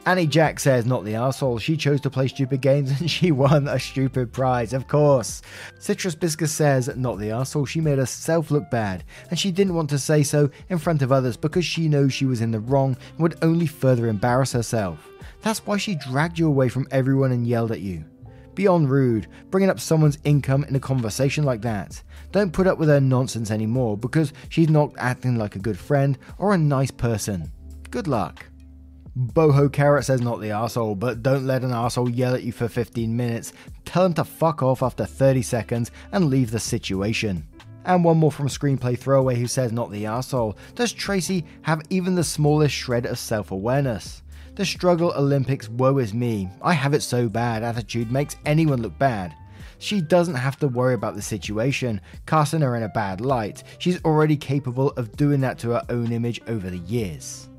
Annie 0.08 0.26
Jack 0.26 0.58
says, 0.62 0.86
not 0.86 1.04
the 1.04 1.16
asshole. 1.16 1.60
She 1.60 1.76
chose 1.76 2.00
to 2.00 2.10
play 2.10 2.30
stupid 2.30 2.62
games 2.62 2.98
and 3.02 3.12
she 3.12 3.34
won 3.34 3.68
a 3.68 3.78
stupid 3.78 4.32
prize, 4.32 4.72
of 4.72 4.88
course. 4.88 5.42
Citrus 5.80 6.16
Biscuit 6.16 6.48
says, 6.48 6.90
not 6.96 7.20
the 7.20 7.32
asshole. 7.32 7.66
She 7.66 7.82
made 7.82 7.98
herself 7.98 8.50
look 8.50 8.72
bad 8.72 9.04
and 9.30 9.38
she 9.38 9.52
didn't 9.52 9.74
want 9.74 9.90
to 9.90 10.00
say 10.00 10.24
so 10.24 10.50
in 10.70 10.78
front 10.78 11.02
of 11.02 11.12
others 11.12 11.36
because 11.36 11.66
she 11.66 11.90
knows 11.90 12.14
she 12.14 12.26
was 12.26 12.40
in 12.40 12.52
the 12.52 12.62
wrong 12.62 12.96
and 13.12 13.20
would 13.20 13.38
only 13.42 13.68
further 13.68 14.08
embarrass 14.08 14.54
herself. 14.54 15.06
That's 15.42 15.66
why 15.68 15.76
she 15.76 15.96
dragged 15.96 16.40
you 16.40 16.48
away 16.48 16.70
from 16.70 16.88
everyone 16.90 17.34
and 17.34 17.46
yelled 17.46 17.74
at 17.74 17.82
you. 17.82 18.06
Beyond 18.56 18.90
rude, 18.90 19.28
bringing 19.52 19.70
up 19.70 19.82
someone's 19.82 20.20
income 20.24 20.64
in 20.64 20.76
a 20.78 20.80
conversation 20.80 21.44
like 21.44 21.64
that. 21.64 22.02
Don't 22.32 22.54
put 22.54 22.66
up 22.66 22.78
with 22.78 22.88
her 22.88 23.02
nonsense 23.02 23.52
anymore 23.52 23.98
because 23.98 24.32
she's 24.48 24.70
not 24.70 24.94
acting 24.98 25.36
like 25.36 25.58
a 25.58 25.60
good 25.60 25.78
friend 25.78 26.18
or 26.38 26.54
a 26.54 26.58
nice 26.58 26.92
person. 26.92 27.52
Good 27.92 28.08
luck. 28.08 28.46
Boho 29.18 29.72
Carrot 29.74 30.06
says 30.06 30.22
not 30.22 30.42
the 30.42 30.52
asshole, 30.52 30.94
but 30.94 31.24
don't 31.24 31.48
let 31.48 31.64
an 31.64 31.72
asshole 31.72 32.08
yell 32.08 32.36
at 32.36 32.44
you 32.44 32.52
for 32.52 32.68
15 32.68 33.18
minutes. 33.18 33.52
Tell 33.84 34.06
him 34.06 34.14
to 34.14 34.24
fuck 34.24 34.62
off 34.62 34.84
after 34.84 35.08
30 35.08 35.42
seconds 35.42 35.90
and 36.12 36.26
leave 36.26 36.52
the 36.52 36.60
situation. 36.60 37.48
And 37.86 38.04
one 38.04 38.20
more 38.20 38.32
from 38.32 38.48
Screenplay 38.48 38.96
Throwaway 38.96 39.36
who 39.36 39.48
says 39.48 39.72
not 39.72 39.90
the 39.92 40.06
asshole. 40.06 40.56
Does 40.76 40.94
Tracy 40.94 41.46
have 41.64 41.82
even 41.90 42.14
the 42.14 42.24
smallest 42.24 42.76
shred 42.76 43.08
of 43.08 43.18
self 43.18 43.50
awareness? 43.50 44.22
The 44.54 44.66
struggle 44.66 45.12
Olympics 45.18 45.68
woe 45.68 45.98
is 45.98 46.14
me. 46.14 46.48
I 46.62 46.74
have 46.74 46.94
it 46.94 47.02
so 47.02 47.28
bad. 47.28 47.64
Attitude 47.64 48.12
makes 48.12 48.36
anyone 48.46 48.84
look 48.84 49.00
bad. 49.00 49.34
She 49.80 50.00
doesn't 50.00 50.36
have 50.36 50.60
to 50.60 50.68
worry 50.68 50.94
about 50.94 51.16
the 51.16 51.24
situation, 51.24 52.02
casting 52.28 52.62
her 52.62 52.76
in 52.76 52.84
a 52.84 52.90
bad 52.90 53.22
light. 53.22 53.64
She's 53.80 54.04
already 54.04 54.38
capable 54.38 54.92
of 54.92 55.18
doing 55.18 55.42
that 55.42 55.58
to 55.60 55.72
her 55.72 55.84
own 55.90 56.12
image 56.12 56.40
over 56.48 56.70
the 56.70 56.80
years. 56.80 57.50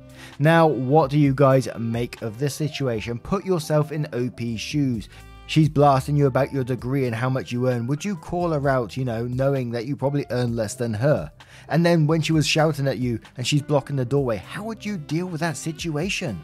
Now, 0.41 0.67
what 0.67 1.11
do 1.11 1.19
you 1.19 1.33
guys 1.33 1.67
make 1.77 2.21
of 2.21 2.39
this 2.39 2.55
situation? 2.55 3.19
Put 3.19 3.45
yourself 3.45 3.91
in 3.91 4.07
OP's 4.13 4.61
shoes. 4.61 5.09
She's 5.47 5.67
blasting 5.67 6.15
you 6.15 6.27
about 6.27 6.53
your 6.53 6.63
degree 6.63 7.07
and 7.07 7.15
how 7.15 7.29
much 7.29 7.51
you 7.51 7.67
earn. 7.67 7.87
Would 7.87 8.05
you 8.05 8.15
call 8.15 8.51
her 8.51 8.69
out, 8.69 8.95
you 8.95 9.03
know, 9.03 9.27
knowing 9.27 9.71
that 9.71 9.85
you 9.85 9.97
probably 9.97 10.25
earn 10.29 10.55
less 10.55 10.75
than 10.75 10.93
her? 10.93 11.29
And 11.67 11.85
then 11.85 12.07
when 12.07 12.21
she 12.21 12.31
was 12.31 12.47
shouting 12.47 12.87
at 12.87 12.99
you 12.99 13.19
and 13.35 13.45
she's 13.45 13.61
blocking 13.61 13.97
the 13.97 14.05
doorway, 14.05 14.37
how 14.37 14.63
would 14.63 14.85
you 14.85 14.97
deal 14.97 15.25
with 15.25 15.41
that 15.41 15.57
situation? 15.57 16.41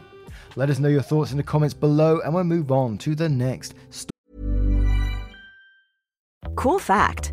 Let 0.56 0.68
us 0.68 0.78
know 0.78 0.88
your 0.90 1.00
thoughts 1.00 1.30
in 1.30 1.38
the 1.38 1.42
comments 1.42 1.72
below 1.72 2.20
and 2.20 2.34
we'll 2.34 2.44
move 2.44 2.70
on 2.70 2.98
to 2.98 3.14
the 3.14 3.30
next 3.30 3.72
story. 3.88 4.10
Cool 6.54 6.78
fact 6.78 7.32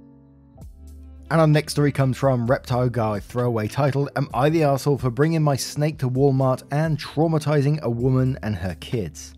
And 1.31 1.39
our 1.39 1.47
next 1.47 1.71
story 1.71 1.93
comes 1.93 2.17
from 2.17 2.45
Reptile 2.45 2.89
Guy 2.89 3.21
Throwaway 3.21 3.69
titled 3.69 4.09
Am 4.17 4.27
I 4.33 4.49
the 4.49 4.63
Asshole 4.63 4.97
for 4.97 5.09
bringing 5.09 5.41
my 5.41 5.55
snake 5.55 5.97
to 5.99 6.09
Walmart 6.09 6.63
and 6.71 6.99
traumatizing 6.99 7.79
a 7.79 7.89
woman 7.89 8.37
and 8.43 8.53
her 8.53 8.75
kids? 8.81 9.33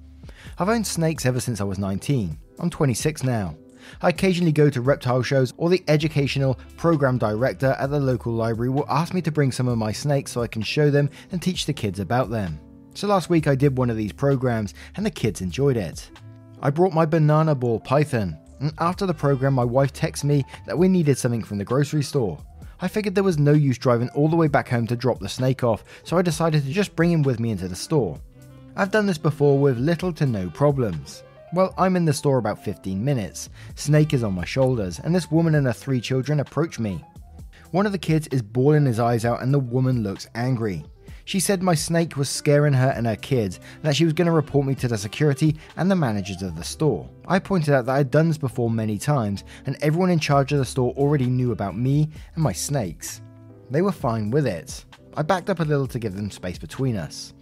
I've 0.57 0.69
owned 0.69 0.87
snakes 0.87 1.23
ever 1.27 1.39
since 1.39 1.61
I 1.61 1.65
was 1.65 1.77
19. 1.77 2.35
I'm 2.57 2.71
26 2.71 3.23
now. 3.23 3.55
I 4.01 4.09
occasionally 4.09 4.51
go 4.51 4.71
to 4.71 4.81
reptile 4.81 5.21
shows, 5.21 5.53
or 5.55 5.69
the 5.69 5.83
educational 5.87 6.57
program 6.77 7.19
director 7.19 7.75
at 7.77 7.91
the 7.91 7.99
local 7.99 8.33
library 8.33 8.71
will 8.71 8.89
ask 8.89 9.13
me 9.13 9.21
to 9.21 9.31
bring 9.31 9.51
some 9.51 9.67
of 9.67 9.77
my 9.77 9.91
snakes 9.91 10.31
so 10.31 10.41
I 10.41 10.47
can 10.47 10.63
show 10.63 10.89
them 10.89 11.11
and 11.31 11.43
teach 11.43 11.67
the 11.67 11.73
kids 11.73 11.99
about 11.99 12.31
them. 12.31 12.59
So 12.95 13.05
last 13.05 13.29
week 13.29 13.45
I 13.45 13.53
did 13.53 13.77
one 13.77 13.91
of 13.91 13.97
these 13.97 14.13
programs 14.13 14.73
and 14.95 15.05
the 15.05 15.11
kids 15.11 15.41
enjoyed 15.41 15.77
it. 15.77 16.09
I 16.59 16.71
brought 16.71 16.93
my 16.93 17.05
banana 17.05 17.53
ball 17.53 17.79
python, 17.79 18.39
and 18.63 18.73
after 18.79 19.05
the 19.05 19.13
program, 19.13 19.53
my 19.53 19.65
wife 19.65 19.91
texted 19.91 20.23
me 20.23 20.45
that 20.65 20.77
we 20.77 20.87
needed 20.87 21.17
something 21.17 21.43
from 21.43 21.57
the 21.57 21.65
grocery 21.65 22.01
store. 22.01 22.39
I 22.79 22.87
figured 22.87 23.13
there 23.13 23.23
was 23.23 23.37
no 23.37 23.51
use 23.51 23.77
driving 23.77 24.07
all 24.11 24.29
the 24.29 24.37
way 24.37 24.47
back 24.47 24.69
home 24.69 24.87
to 24.87 24.95
drop 24.95 25.19
the 25.19 25.27
snake 25.27 25.65
off, 25.65 25.83
so 26.05 26.17
I 26.17 26.21
decided 26.21 26.63
to 26.63 26.71
just 26.71 26.95
bring 26.95 27.11
him 27.11 27.23
with 27.23 27.41
me 27.41 27.51
into 27.51 27.67
the 27.67 27.75
store. 27.75 28.17
I've 28.77 28.91
done 28.91 29.05
this 29.05 29.17
before 29.17 29.59
with 29.59 29.77
little 29.77 30.13
to 30.13 30.25
no 30.25 30.49
problems. 30.49 31.23
Well, 31.53 31.73
I'm 31.77 31.97
in 31.97 32.05
the 32.05 32.13
store 32.13 32.37
about 32.37 32.63
15 32.63 33.03
minutes. 33.03 33.49
Snake 33.75 34.13
is 34.13 34.23
on 34.23 34.33
my 34.33 34.45
shoulders, 34.45 34.99
and 34.99 35.13
this 35.13 35.29
woman 35.29 35.55
and 35.55 35.67
her 35.67 35.73
three 35.73 35.99
children 35.99 36.39
approach 36.39 36.79
me. 36.79 37.03
One 37.71 37.85
of 37.85 37.91
the 37.91 37.97
kids 37.97 38.27
is 38.27 38.41
bawling 38.41 38.85
his 38.85 38.99
eyes 38.99 39.25
out, 39.25 39.41
and 39.41 39.53
the 39.53 39.59
woman 39.59 40.03
looks 40.03 40.29
angry. 40.35 40.85
She 41.25 41.39
said 41.39 41.63
my 41.63 41.75
snake 41.75 42.17
was 42.17 42.29
scaring 42.29 42.73
her 42.73 42.89
and 42.89 43.07
her 43.07 43.15
kids, 43.15 43.59
and 43.75 43.83
that 43.83 43.95
she 43.95 44.03
was 44.03 44.13
going 44.13 44.25
to 44.25 44.31
report 44.31 44.65
me 44.65 44.75
to 44.75 44.87
the 44.87 44.97
security 44.97 45.55
and 45.77 45.89
the 45.89 45.95
managers 45.95 46.41
of 46.41 46.55
the 46.55 46.63
store. 46.63 47.09
I 47.27 47.39
pointed 47.39 47.73
out 47.73 47.85
that 47.85 47.95
I'd 47.95 48.11
done 48.11 48.27
this 48.27 48.37
before 48.37 48.69
many 48.69 48.97
times, 48.97 49.43
and 49.65 49.77
everyone 49.81 50.09
in 50.09 50.19
charge 50.19 50.51
of 50.51 50.59
the 50.59 50.65
store 50.65 50.93
already 50.93 51.27
knew 51.27 51.51
about 51.51 51.77
me 51.77 52.09
and 52.35 52.43
my 52.43 52.51
snakes. 52.51 53.21
They 53.69 53.81
were 53.81 53.91
fine 53.91 54.31
with 54.31 54.45
it. 54.45 54.83
I 55.15 55.21
backed 55.21 55.49
up 55.49 55.59
a 55.59 55.63
little 55.63 55.87
to 55.87 55.99
give 55.99 56.15
them 56.15 56.29
space 56.29 56.57
between 56.57 56.97
us. 56.97 57.33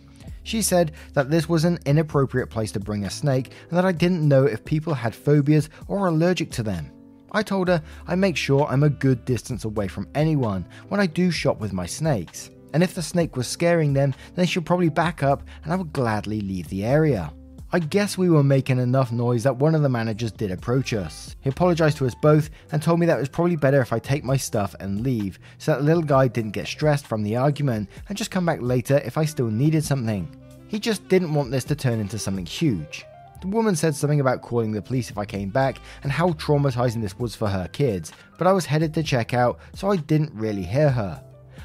She 0.43 0.61
said 0.61 0.93
that 1.13 1.29
this 1.29 1.47
was 1.47 1.65
an 1.65 1.79
inappropriate 1.85 2.49
place 2.49 2.71
to 2.73 2.79
bring 2.79 3.05
a 3.05 3.09
snake 3.09 3.51
and 3.69 3.77
that 3.77 3.85
I 3.85 3.91
didn't 3.91 4.27
know 4.27 4.45
if 4.45 4.65
people 4.65 4.93
had 4.93 5.15
phobias 5.15 5.69
or 5.87 6.07
allergic 6.07 6.51
to 6.51 6.63
them. 6.63 6.91
I 7.31 7.43
told 7.43 7.67
her 7.67 7.81
I 8.07 8.15
make 8.15 8.35
sure 8.35 8.65
I'm 8.65 8.83
a 8.83 8.89
good 8.89 9.23
distance 9.23 9.65
away 9.65 9.87
from 9.87 10.07
anyone 10.15 10.65
when 10.89 10.99
I 10.99 11.05
do 11.05 11.31
shop 11.31 11.59
with 11.59 11.73
my 11.73 11.85
snakes, 11.85 12.49
and 12.73 12.83
if 12.83 12.93
the 12.93 13.01
snake 13.01 13.35
was 13.35 13.47
scaring 13.47 13.93
them, 13.93 14.13
then 14.35 14.45
she'll 14.45 14.63
probably 14.63 14.89
back 14.89 15.23
up 15.23 15.43
and 15.63 15.71
I 15.71 15.75
would 15.75 15.93
gladly 15.93 16.41
leave 16.41 16.67
the 16.69 16.85
area. 16.85 17.31
I 17.73 17.79
guess 17.79 18.17
we 18.17 18.29
were 18.29 18.43
making 18.43 18.79
enough 18.79 19.13
noise 19.13 19.43
that 19.43 19.55
one 19.55 19.75
of 19.75 19.81
the 19.81 19.87
managers 19.87 20.33
did 20.33 20.51
approach 20.51 20.93
us. 20.93 21.37
He 21.39 21.49
apologized 21.49 21.97
to 21.99 22.05
us 22.05 22.15
both 22.21 22.49
and 22.73 22.83
told 22.83 22.99
me 22.99 23.05
that 23.05 23.15
it 23.15 23.21
was 23.21 23.29
probably 23.29 23.55
better 23.55 23.79
if 23.79 23.93
I 23.93 23.99
take 23.99 24.25
my 24.25 24.35
stuff 24.35 24.75
and 24.81 25.03
leave, 25.03 25.39
so 25.57 25.71
that 25.71 25.77
the 25.77 25.85
little 25.85 26.03
guy 26.03 26.27
didn't 26.27 26.51
get 26.51 26.67
stressed 26.67 27.07
from 27.07 27.23
the 27.23 27.37
argument 27.37 27.89
and 28.09 28.17
just 28.17 28.29
come 28.29 28.45
back 28.45 28.61
later 28.61 29.01
if 29.05 29.17
I 29.17 29.23
still 29.23 29.47
needed 29.47 29.85
something. 29.85 30.27
He 30.67 30.79
just 30.79 31.07
didn't 31.07 31.33
want 31.33 31.49
this 31.49 31.63
to 31.65 31.75
turn 31.75 32.01
into 32.01 32.19
something 32.19 32.45
huge. 32.45 33.05
The 33.39 33.47
woman 33.47 33.77
said 33.77 33.95
something 33.95 34.19
about 34.19 34.41
calling 34.41 34.73
the 34.73 34.81
police 34.81 35.09
if 35.09 35.17
I 35.17 35.23
came 35.23 35.49
back 35.49 35.77
and 36.03 36.11
how 36.11 36.31
traumatizing 36.31 37.01
this 37.01 37.17
was 37.17 37.35
for 37.35 37.47
her 37.47 37.69
kids, 37.69 38.11
but 38.37 38.47
I 38.47 38.51
was 38.51 38.65
headed 38.65 38.93
to 38.95 39.01
check 39.01 39.33
out, 39.33 39.59
so 39.73 39.89
I 39.89 39.95
didn't 39.95 40.33
really 40.33 40.63
hear 40.63 40.89
her. 40.89 41.23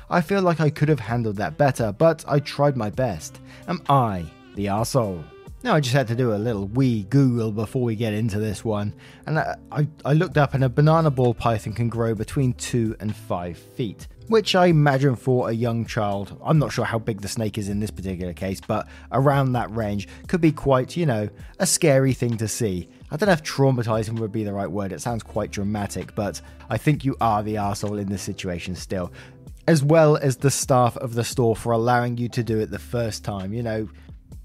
I 0.08 0.20
feel 0.20 0.42
like 0.42 0.60
I 0.60 0.70
could 0.70 0.88
have 0.88 1.00
handled 1.00 1.36
that 1.36 1.58
better, 1.58 1.92
but 1.92 2.24
I 2.28 2.38
tried 2.38 2.76
my 2.76 2.90
best. 2.90 3.40
Am 3.66 3.82
I 3.88 4.24
the 4.54 4.68
asshole? 4.68 5.24
Now 5.64 5.74
I 5.74 5.80
just 5.80 5.96
had 5.96 6.06
to 6.08 6.14
do 6.14 6.32
a 6.32 6.36
little 6.36 6.68
wee 6.68 7.02
Google 7.04 7.50
before 7.50 7.82
we 7.82 7.96
get 7.96 8.12
into 8.12 8.38
this 8.38 8.64
one, 8.64 8.94
and 9.26 9.38
I, 9.38 9.56
I, 9.72 9.88
I 10.04 10.12
looked 10.12 10.38
up 10.38 10.54
and 10.54 10.62
a 10.62 10.68
banana 10.68 11.10
ball 11.10 11.34
python 11.34 11.72
can 11.72 11.88
grow 11.88 12.14
between 12.14 12.52
2 12.52 12.94
and 13.00 13.16
5 13.16 13.58
feet, 13.58 14.06
which 14.28 14.54
I 14.54 14.66
imagine 14.66 15.16
for 15.16 15.48
a 15.48 15.52
young 15.52 15.84
child, 15.84 16.40
I'm 16.44 16.60
not 16.60 16.72
sure 16.72 16.84
how 16.84 17.00
big 17.00 17.20
the 17.20 17.26
snake 17.26 17.58
is 17.58 17.68
in 17.68 17.80
this 17.80 17.90
particular 17.90 18.32
case, 18.32 18.60
but 18.60 18.86
around 19.10 19.54
that 19.54 19.74
range 19.74 20.06
could 20.28 20.40
be 20.40 20.52
quite, 20.52 20.96
you 20.96 21.04
know, 21.04 21.28
a 21.58 21.66
scary 21.66 22.12
thing 22.12 22.36
to 22.36 22.46
see. 22.46 22.88
I 23.10 23.16
don't 23.16 23.26
know 23.26 23.32
if 23.32 23.42
traumatizing 23.42 24.20
would 24.20 24.32
be 24.32 24.44
the 24.44 24.52
right 24.52 24.70
word, 24.70 24.92
it 24.92 25.00
sounds 25.00 25.24
quite 25.24 25.50
dramatic, 25.50 26.14
but 26.14 26.40
I 26.70 26.76
think 26.76 27.04
you 27.04 27.16
are 27.20 27.42
the 27.42 27.56
asshole 27.56 27.98
in 27.98 28.08
this 28.08 28.22
situation 28.22 28.76
still. 28.76 29.12
As 29.68 29.82
well 29.82 30.16
as 30.16 30.36
the 30.36 30.50
staff 30.50 30.96
of 30.98 31.14
the 31.14 31.24
store 31.24 31.56
for 31.56 31.72
allowing 31.72 32.18
you 32.18 32.28
to 32.30 32.44
do 32.44 32.60
it 32.60 32.70
the 32.70 32.78
first 32.78 33.24
time, 33.24 33.52
you 33.52 33.62
know, 33.62 33.88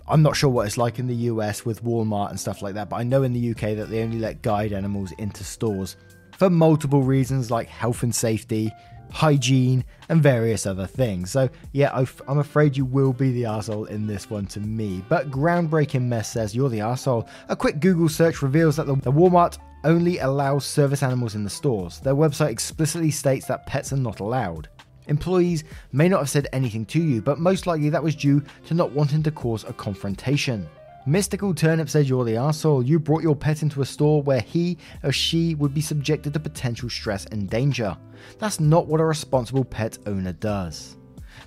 I'm 0.08 0.24
not 0.24 0.36
sure 0.36 0.50
what 0.50 0.66
it's 0.66 0.78
like 0.78 1.00
in 1.00 1.08
the 1.08 1.16
US 1.16 1.63
with 1.63 1.84
Walmart 1.84 2.32
and 2.32 2.40
stuff 2.40 2.62
like 2.62 2.74
that, 2.74 2.90
but 2.90 2.98
I 2.98 3.04
know 3.04 3.24
in 3.24 3.34
the 3.34 3.51
UK 3.51 3.78
that 3.78 3.90
they 3.90 4.04
only 4.04 4.20
let 4.20 4.42
guide 4.42 4.74
animals 4.74 5.12
into 5.20 5.44
stores 5.44 5.96
for 6.38 6.50
multiple 6.50 7.04
reasons 7.04 7.51
like 7.51 7.68
health 7.68 8.01
and 8.04 8.13
safety, 8.13 8.72
hygiene, 9.12 9.86
and 10.10 10.24
various 10.24 10.66
other 10.66 10.88
things. 10.88 11.30
So, 11.30 11.50
yeah, 11.72 12.06
I'm 12.28 12.40
afraid 12.40 12.75
you 12.75 12.84
will 12.86 13.13
be 13.13 13.32
the 13.32 13.46
asshole 13.46 13.86
in 13.86 14.08
this 14.08 14.30
one 14.30 14.48
to 14.48 14.60
me. 14.60 15.04
But 15.08 15.30
Groundbreaking 15.30 16.01
Mess 16.01 16.32
says 16.32 16.56
you're 16.56 16.70
the 16.70 16.82
asshole. 16.82 17.28
A 17.50 17.56
quick 17.56 17.80
Google 17.80 18.10
search 18.10 18.42
reveals 18.42 18.75
that 18.78 18.88
the, 18.88 18.96
the 18.96 19.12
Walmart 19.12 19.60
only 19.84 20.18
allows 20.18 20.66
service 20.66 21.04
animals 21.04 21.36
in 21.36 21.44
the 21.44 21.50
stores. 21.50 22.00
Their 22.00 22.16
website 22.16 22.50
explicitly 22.50 23.12
states 23.12 23.46
that 23.48 23.66
pets 23.66 23.94
are 23.94 23.98
not 23.98 24.20
allowed. 24.20 24.68
Employees 25.08 25.63
may 25.91 26.08
not 26.08 26.20
have 26.20 26.29
said 26.29 26.48
anything 26.53 26.86
to 26.86 27.01
you, 27.01 27.22
but 27.22 27.39
most 27.39 27.67
likely 27.67 27.89
that 27.89 28.03
was 28.03 28.15
due 28.15 28.41
to 28.67 28.74
not 28.74 28.91
wanting 28.91 29.24
to 29.24 29.31
cause 29.31 29.63
a 29.63 29.74
confrontation. 29.74 30.67
Mystical 31.08 31.55
Turnip 31.55 31.89
says 31.89 32.08
you're 32.08 32.24
the 32.24 32.38
asshole. 32.38 32.84
You 32.84 33.00
brought 33.00 33.24
your 33.24 33.36
pet 33.36 33.63
into 33.63 33.81
a 33.81 33.86
store 33.86 34.22
where 34.22 34.41
he 34.41 34.77
or 35.03 35.12
she 35.12 35.55
would 35.55 35.74
be 35.74 35.81
subjected 35.81 36.34
to 36.34 36.39
potential 36.39 36.89
stress 36.89 37.25
and 37.25 37.50
danger. 37.50 37.98
That's 38.38 38.60
not 38.60 38.86
what 38.86 39.01
a 39.01 39.05
responsible 39.05 39.65
pet 39.65 39.98
owner 40.05 40.34
does. 40.34 40.98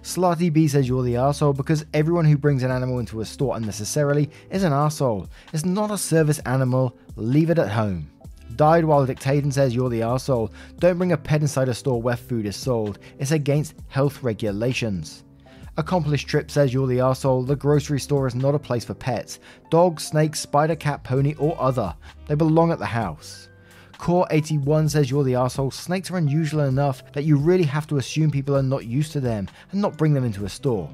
Slotty 0.02 0.52
B 0.52 0.66
says 0.66 0.88
you're 0.88 1.04
the 1.04 1.16
asshole 1.16 1.52
because 1.52 1.86
everyone 1.94 2.24
who 2.24 2.36
brings 2.36 2.64
an 2.64 2.72
animal 2.72 2.98
into 2.98 3.20
a 3.20 3.24
store 3.24 3.56
unnecessarily 3.56 4.28
is 4.50 4.64
an 4.64 4.72
asshole. 4.72 5.28
It's 5.52 5.64
not 5.64 5.92
a 5.92 5.98
service 5.98 6.40
animal, 6.40 6.98
leave 7.14 7.50
it 7.50 7.58
at 7.60 7.70
home. 7.70 8.10
Died 8.56 8.84
while 8.84 9.04
dictating 9.04 9.50
says 9.50 9.74
you're 9.74 9.88
the 9.88 10.02
asshole. 10.02 10.52
Don't 10.78 10.98
bring 10.98 11.12
a 11.12 11.16
pet 11.16 11.40
inside 11.40 11.68
a 11.68 11.74
store 11.74 12.00
where 12.00 12.16
food 12.16 12.46
is 12.46 12.54
sold. 12.54 13.00
It's 13.18 13.32
against 13.32 13.74
health 13.88 14.22
regulations. 14.22 15.24
Accomplished 15.76 16.28
Trip 16.28 16.52
says 16.52 16.72
you're 16.72 16.86
the 16.86 17.00
asshole. 17.00 17.42
The 17.42 17.56
grocery 17.56 17.98
store 17.98 18.28
is 18.28 18.36
not 18.36 18.54
a 18.54 18.60
place 18.60 18.84
for 18.84 18.94
pets. 18.94 19.40
Dog, 19.70 20.00
snake, 20.00 20.36
spider, 20.36 20.76
cat, 20.76 21.02
pony, 21.02 21.34
or 21.34 21.60
other. 21.60 21.92
They 22.28 22.36
belong 22.36 22.70
at 22.70 22.78
the 22.78 22.86
house. 22.86 23.48
Core81 23.98 24.90
says 24.90 25.10
you're 25.10 25.24
the 25.24 25.34
asshole. 25.34 25.72
Snakes 25.72 26.12
are 26.12 26.18
unusual 26.18 26.60
enough 26.60 27.02
that 27.12 27.24
you 27.24 27.36
really 27.36 27.64
have 27.64 27.88
to 27.88 27.96
assume 27.96 28.30
people 28.30 28.56
are 28.56 28.62
not 28.62 28.86
used 28.86 29.10
to 29.12 29.20
them 29.20 29.48
and 29.72 29.80
not 29.80 29.96
bring 29.98 30.14
them 30.14 30.24
into 30.24 30.44
a 30.44 30.48
store. 30.48 30.88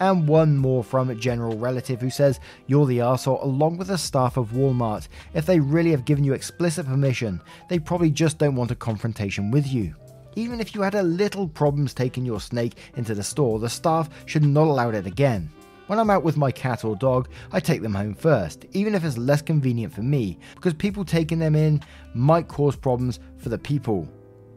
And 0.00 0.28
one 0.28 0.56
more 0.56 0.84
from 0.84 1.10
a 1.10 1.14
general 1.14 1.58
relative 1.58 2.00
who 2.00 2.10
says 2.10 2.40
you're 2.66 2.86
the 2.86 3.00
asshole 3.00 3.42
along 3.42 3.78
with 3.78 3.88
the 3.88 3.98
staff 3.98 4.36
of 4.36 4.50
Walmart. 4.50 5.08
If 5.34 5.46
they 5.46 5.58
really 5.58 5.90
have 5.90 6.04
given 6.04 6.24
you 6.24 6.34
explicit 6.34 6.86
permission, 6.86 7.40
they 7.68 7.78
probably 7.78 8.10
just 8.10 8.38
don't 8.38 8.54
want 8.54 8.70
a 8.70 8.76
confrontation 8.76 9.50
with 9.50 9.66
you. 9.66 9.94
Even 10.36 10.60
if 10.60 10.74
you 10.74 10.82
had 10.82 10.94
a 10.94 11.02
little 11.02 11.48
problems 11.48 11.92
taking 11.92 12.24
your 12.24 12.40
snake 12.40 12.76
into 12.96 13.14
the 13.14 13.22
store, 13.22 13.58
the 13.58 13.68
staff 13.68 14.08
should 14.26 14.44
not 14.44 14.68
allow 14.68 14.90
it 14.90 15.06
again. 15.06 15.50
When 15.88 15.98
I'm 15.98 16.10
out 16.10 16.22
with 16.22 16.36
my 16.36 16.52
cat 16.52 16.84
or 16.84 16.94
dog, 16.94 17.28
I 17.50 17.60
take 17.60 17.80
them 17.80 17.94
home 17.94 18.14
first, 18.14 18.66
even 18.72 18.94
if 18.94 19.04
it's 19.04 19.16
less 19.16 19.40
convenient 19.40 19.92
for 19.92 20.02
me, 20.02 20.38
because 20.54 20.74
people 20.74 21.04
taking 21.04 21.38
them 21.38 21.56
in 21.56 21.82
might 22.14 22.46
cause 22.46 22.76
problems 22.76 23.20
for 23.38 23.48
the 23.48 23.58
people. 23.58 24.06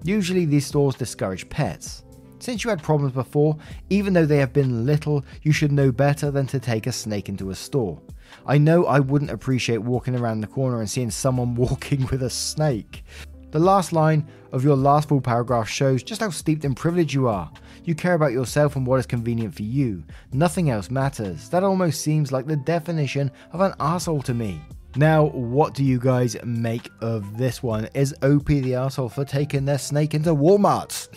Usually, 0.04 0.46
these 0.46 0.66
stores 0.66 0.96
discourage 0.96 1.48
pets. 1.48 2.01
Since 2.42 2.64
you 2.64 2.72
had 2.72 2.82
problems 2.82 3.14
before, 3.14 3.56
even 3.92 4.14
though 4.14 4.26
they 4.26 4.38
have 4.38 4.52
been 4.52 4.84
little, 4.84 5.24
you 5.44 5.52
should 5.52 5.72
know 5.72 5.92
better 5.92 6.32
than 6.32 6.48
to 6.48 6.60
take 6.60 6.88
a 6.88 6.92
snake 6.92 7.30
into 7.30 7.52
a 7.52 7.56
store. 7.56 8.02
I 8.48 8.58
know 8.58 8.86
I 8.88 9.00
wouldn't 9.00 9.30
appreciate 9.30 9.78
walking 9.78 10.18
around 10.18 10.42
the 10.42 10.48
corner 10.48 10.80
and 10.80 10.90
seeing 10.90 11.12
someone 11.12 11.54
walking 11.70 12.08
with 12.08 12.24
a 12.24 12.32
snake. 12.32 13.04
The 13.52 13.60
last 13.60 13.94
line 13.94 14.28
of 14.52 14.64
your 14.64 14.76
last 14.76 15.10
full 15.10 15.22
paragraph 15.22 15.70
shows 15.70 16.02
just 16.02 16.22
how 16.22 16.32
steeped 16.32 16.66
in 16.66 16.74
privilege 16.74 17.14
you 17.14 17.28
are. 17.28 17.52
You 17.84 17.94
care 17.94 18.16
about 18.16 18.32
yourself 18.32 18.76
and 18.76 18.88
what 18.88 19.00
is 19.00 19.06
convenient 19.06 19.54
for 19.54 19.64
you. 19.64 20.04
Nothing 20.34 20.72
else 20.72 20.90
matters. 20.90 21.48
That 21.50 21.64
almost 21.64 22.02
seems 22.02 22.32
like 22.32 22.48
the 22.48 22.56
definition 22.56 23.30
of 23.52 23.62
an 23.62 23.74
asshole 23.80 24.24
to 24.24 24.34
me. 24.34 24.62
Now, 24.96 25.26
what 25.28 25.74
do 25.74 25.86
you 25.86 26.00
guys 26.00 26.36
make 26.44 26.90
of 27.00 27.38
this 27.38 27.64
one? 27.64 27.88
Is 27.94 28.14
OP 28.22 28.48
the 28.48 28.76
asshole 28.76 29.08
for 29.08 29.24
taking 29.24 29.64
their 29.64 29.78
snake 29.78 30.14
into 30.14 30.36
Walmart? 30.36 31.08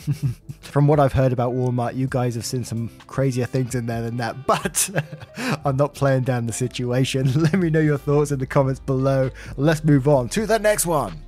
From 0.61 0.87
what 0.87 1.00
I've 1.00 1.12
heard 1.12 1.33
about 1.33 1.54
Walmart, 1.54 1.97
you 1.97 2.07
guys 2.07 2.37
have 2.37 2.47
seen 2.47 2.62
some 2.62 2.88
crazier 3.09 3.47
things 3.47 3.75
in 3.75 3.87
there 3.87 4.02
than 4.02 4.16
that, 4.19 4.47
but 4.47 4.90
I'm 5.64 5.76
not 5.76 5.95
playing 5.95 6.23
down 6.23 6.47
the 6.47 6.52
situation. 6.52 7.33
Let 7.43 7.54
me 7.54 7.69
know 7.69 7.81
your 7.81 7.99
thoughts 7.99 8.31
in 8.31 8.38
the 8.38 8.47
comments 8.47 8.78
below. 8.78 9.31
Let's 9.57 9.83
move 9.83 10.07
on 10.07 10.28
to 10.31 10.47
the 10.47 10.59
next 10.61 10.87
one. 10.87 11.21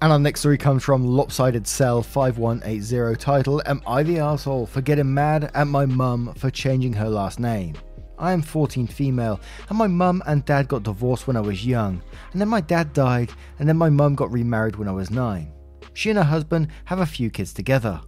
And 0.00 0.12
our 0.12 0.18
next 0.20 0.40
story 0.40 0.56
comes 0.56 0.84
from 0.84 1.04
Lopsided 1.04 1.66
Cell 1.66 2.00
5180 2.04 3.16
title 3.16 3.60
Am 3.66 3.82
I 3.84 4.04
the 4.04 4.20
asshole 4.20 4.66
for 4.66 4.80
getting 4.80 5.12
mad 5.12 5.50
at 5.54 5.66
my 5.66 5.84
mum 5.84 6.32
for 6.34 6.50
changing 6.50 6.92
her 6.92 7.08
last 7.08 7.40
name? 7.40 7.74
I 8.18 8.32
am 8.32 8.42
14 8.42 8.86
female, 8.86 9.40
and 9.68 9.78
my 9.78 9.86
mum 9.86 10.22
and 10.26 10.44
dad 10.44 10.68
got 10.68 10.82
divorced 10.82 11.26
when 11.26 11.36
I 11.36 11.40
was 11.40 11.64
young, 11.64 12.02
and 12.32 12.40
then 12.40 12.48
my 12.48 12.60
dad 12.60 12.92
died, 12.92 13.30
and 13.58 13.68
then 13.68 13.76
my 13.76 13.90
mum 13.90 14.14
got 14.14 14.32
remarried 14.32 14.76
when 14.76 14.88
I 14.88 14.92
was 14.92 15.10
9. 15.10 15.52
She 15.94 16.10
and 16.10 16.18
her 16.18 16.24
husband 16.24 16.68
have 16.86 17.00
a 17.00 17.06
few 17.06 17.30
kids 17.30 17.52
together. 17.52 18.00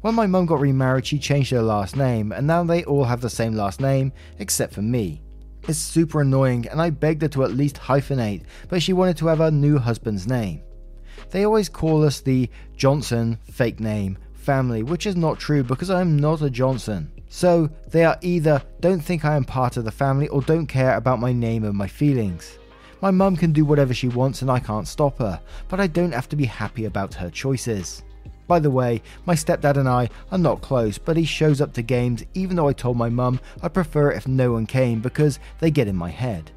When 0.00 0.14
my 0.14 0.26
mum 0.26 0.46
got 0.46 0.60
remarried, 0.60 1.06
she 1.06 1.18
changed 1.18 1.50
her 1.50 1.62
last 1.62 1.96
name, 1.96 2.32
and 2.32 2.46
now 2.46 2.62
they 2.62 2.84
all 2.84 3.04
have 3.04 3.20
the 3.20 3.30
same 3.30 3.54
last 3.54 3.80
name, 3.80 4.12
except 4.38 4.74
for 4.74 4.82
me. 4.82 5.22
It's 5.68 5.78
super 5.78 6.20
annoying, 6.20 6.68
and 6.68 6.80
I 6.80 6.90
begged 6.90 7.22
her 7.22 7.28
to 7.28 7.44
at 7.44 7.52
least 7.52 7.76
hyphenate, 7.76 8.42
but 8.68 8.82
she 8.82 8.92
wanted 8.92 9.16
to 9.18 9.26
have 9.26 9.38
her 9.38 9.50
new 9.50 9.78
husband's 9.78 10.26
name. 10.26 10.62
They 11.30 11.44
always 11.44 11.68
call 11.68 12.04
us 12.04 12.20
the 12.20 12.48
Johnson, 12.76 13.38
fake 13.50 13.80
name, 13.80 14.18
family, 14.34 14.84
which 14.84 15.06
is 15.06 15.16
not 15.16 15.40
true 15.40 15.64
because 15.64 15.90
I 15.90 16.00
am 16.00 16.16
not 16.16 16.42
a 16.42 16.50
Johnson. 16.50 17.10
So 17.28 17.68
they 17.88 18.04
are 18.04 18.18
either 18.22 18.62
don't 18.80 19.00
think 19.00 19.24
I 19.24 19.36
am 19.36 19.44
part 19.44 19.76
of 19.76 19.84
the 19.84 19.90
family 19.90 20.28
or 20.28 20.42
don't 20.42 20.66
care 20.66 20.96
about 20.96 21.20
my 21.20 21.32
name 21.32 21.64
and 21.64 21.74
my 21.74 21.88
feelings. 21.88 22.58
My 23.02 23.10
mum 23.10 23.36
can 23.36 23.52
do 23.52 23.64
whatever 23.64 23.92
she 23.92 24.08
wants 24.08 24.42
and 24.42 24.50
I 24.50 24.58
can't 24.58 24.88
stop 24.88 25.18
her, 25.18 25.40
but 25.68 25.80
I 25.80 25.86
don't 25.86 26.14
have 26.14 26.28
to 26.30 26.36
be 26.36 26.46
happy 26.46 26.86
about 26.86 27.14
her 27.14 27.30
choices. 27.30 28.02
By 28.46 28.60
the 28.60 28.70
way, 28.70 29.02
my 29.24 29.34
stepdad 29.34 29.76
and 29.76 29.88
I 29.88 30.08
are 30.30 30.38
not 30.38 30.62
close, 30.62 30.98
but 30.98 31.16
he 31.16 31.24
shows 31.24 31.60
up 31.60 31.72
to 31.74 31.82
games 31.82 32.24
even 32.34 32.56
though 32.56 32.68
I 32.68 32.72
told 32.72 32.96
my 32.96 33.08
mum 33.08 33.40
I'd 33.62 33.74
prefer 33.74 34.12
it 34.12 34.16
if 34.16 34.28
no 34.28 34.52
one 34.52 34.66
came 34.66 35.00
because 35.00 35.40
they 35.58 35.70
get 35.70 35.88
in 35.88 35.96
my 35.96 36.10
head. 36.10 36.52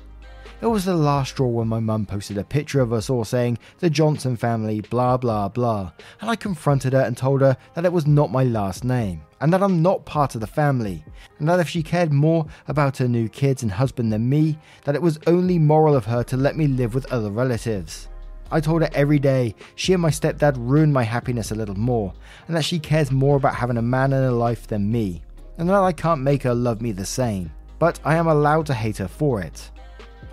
It 0.61 0.67
was 0.67 0.83
the 0.83 0.93
last 0.93 1.29
straw 1.29 1.47
when 1.47 1.69
my 1.69 1.79
mum 1.79 2.05
posted 2.05 2.37
a 2.37 2.43
picture 2.43 2.81
of 2.81 2.91
us 2.91 3.09
all 3.09 3.23
saying, 3.23 3.59
the 3.77 3.89
Johnson 3.89 4.35
family, 4.35 4.81
blah 4.81 5.15
blah 5.15 5.47
blah, 5.47 5.93
and 6.19 6.29
I 6.29 6.35
confronted 6.35 6.91
her 6.91 6.99
and 6.99 7.15
told 7.15 7.39
her 7.39 7.55
that 7.75 7.85
it 7.85 7.93
was 7.93 8.05
not 8.05 8.29
my 8.29 8.43
last 8.43 8.83
name, 8.83 9.21
and 9.39 9.53
that 9.53 9.63
I'm 9.63 9.81
not 9.81 10.03
part 10.03 10.35
of 10.35 10.41
the 10.41 10.47
family, 10.47 11.01
and 11.39 11.47
that 11.47 11.61
if 11.61 11.69
she 11.69 11.81
cared 11.81 12.11
more 12.11 12.45
about 12.67 12.97
her 12.97 13.07
new 13.07 13.29
kids 13.29 13.63
and 13.63 13.71
husband 13.71 14.11
than 14.11 14.27
me, 14.27 14.57
that 14.83 14.95
it 14.95 15.01
was 15.01 15.17
only 15.27 15.57
moral 15.57 15.95
of 15.95 16.03
her 16.03 16.23
to 16.23 16.35
let 16.35 16.57
me 16.57 16.67
live 16.67 16.93
with 16.93 17.09
other 17.09 17.31
relatives. 17.31 18.09
I 18.51 18.59
told 18.59 18.81
her 18.81 18.89
every 18.91 19.19
day 19.19 19.55
she 19.75 19.93
and 19.93 20.01
my 20.01 20.09
stepdad 20.09 20.55
ruined 20.57 20.91
my 20.91 21.03
happiness 21.03 21.51
a 21.51 21.55
little 21.55 21.79
more, 21.79 22.13
and 22.47 22.57
that 22.57 22.65
she 22.65 22.79
cares 22.79 23.11
more 23.11 23.37
about 23.37 23.55
having 23.55 23.77
a 23.77 23.81
man 23.81 24.11
in 24.11 24.23
her 24.23 24.31
life 24.31 24.67
than 24.67 24.91
me, 24.91 25.21
and 25.57 25.69
that 25.69 25.75
I 25.75 25.93
can't 25.93 26.19
make 26.19 26.43
her 26.43 26.53
love 26.53 26.81
me 26.81 26.91
the 26.91 27.05
same. 27.05 27.49
But 27.79 28.01
I 28.03 28.15
am 28.15 28.27
allowed 28.27 28.65
to 28.65 28.73
hate 28.73 28.97
her 28.97 29.07
for 29.07 29.39
it. 29.39 29.71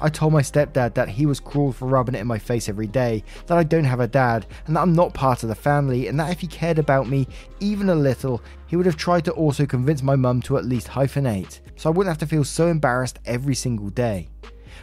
I 0.01 0.09
told 0.09 0.33
my 0.33 0.43
stepdad 0.43 0.95
that 0.95 1.09
he 1.09 1.27
was 1.27 1.41
cruel 1.41 1.73
for 1.73 1.89
rubbing 1.89 2.15
it 2.15 2.21
in 2.21 2.27
my 2.27 2.39
face 2.39 2.69
every 2.69 2.87
day, 2.87 3.25
that 3.47 3.57
I 3.57 3.63
don't 3.63 3.85
have 3.85 4.01
a 4.01 4.07
dad, 4.07 4.47
and 4.67 4.77
that 4.77 4.83
I'm 4.83 4.93
not 4.93 5.15
part 5.15 5.43
of 5.43 5.49
the 5.49 5.55
family, 5.55 6.09
and 6.09 6.21
that 6.21 6.31
if 6.31 6.41
he 6.41 6.47
cared 6.47 6.79
about 6.79 7.09
me 7.09 7.27
even 7.61 7.89
a 7.89 7.95
little, 7.95 8.43
he 8.67 8.77
would 8.77 8.87
have 8.87 8.97
tried 8.97 9.25
to 9.25 9.33
also 9.33 9.65
convince 9.65 10.03
my 10.03 10.17
mum 10.17 10.43
to 10.43 10.59
at 10.59 10.67
least 10.67 10.89
hyphenate, 10.89 11.61
so 11.77 11.89
I 11.89 11.93
wouldn't 11.93 12.11
have 12.11 12.19
to 12.19 12.27
feel 12.27 12.45
so 12.45 12.69
embarrassed 12.69 13.19
every 13.25 13.55
single 13.55 13.89
day. 13.91 14.29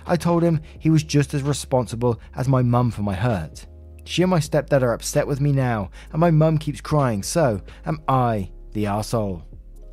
I 0.05 0.15
told 0.15 0.43
him 0.43 0.61
he 0.79 0.89
was 0.89 1.03
just 1.03 1.33
as 1.33 1.43
responsible 1.43 2.19
as 2.35 2.47
my 2.47 2.61
mum 2.61 2.91
for 2.91 3.03
my 3.03 3.13
hurt. 3.13 3.67
She 4.05 4.21
and 4.21 4.31
my 4.31 4.39
stepdad 4.39 4.81
are 4.81 4.93
upset 4.93 5.27
with 5.27 5.39
me 5.39 5.51
now, 5.51 5.91
and 6.11 6.19
my 6.19 6.31
mum 6.31 6.57
keeps 6.57 6.81
crying, 6.81 7.23
so 7.23 7.61
am 7.85 8.01
I 8.07 8.51
the 8.73 8.87
asshole. 8.87 9.43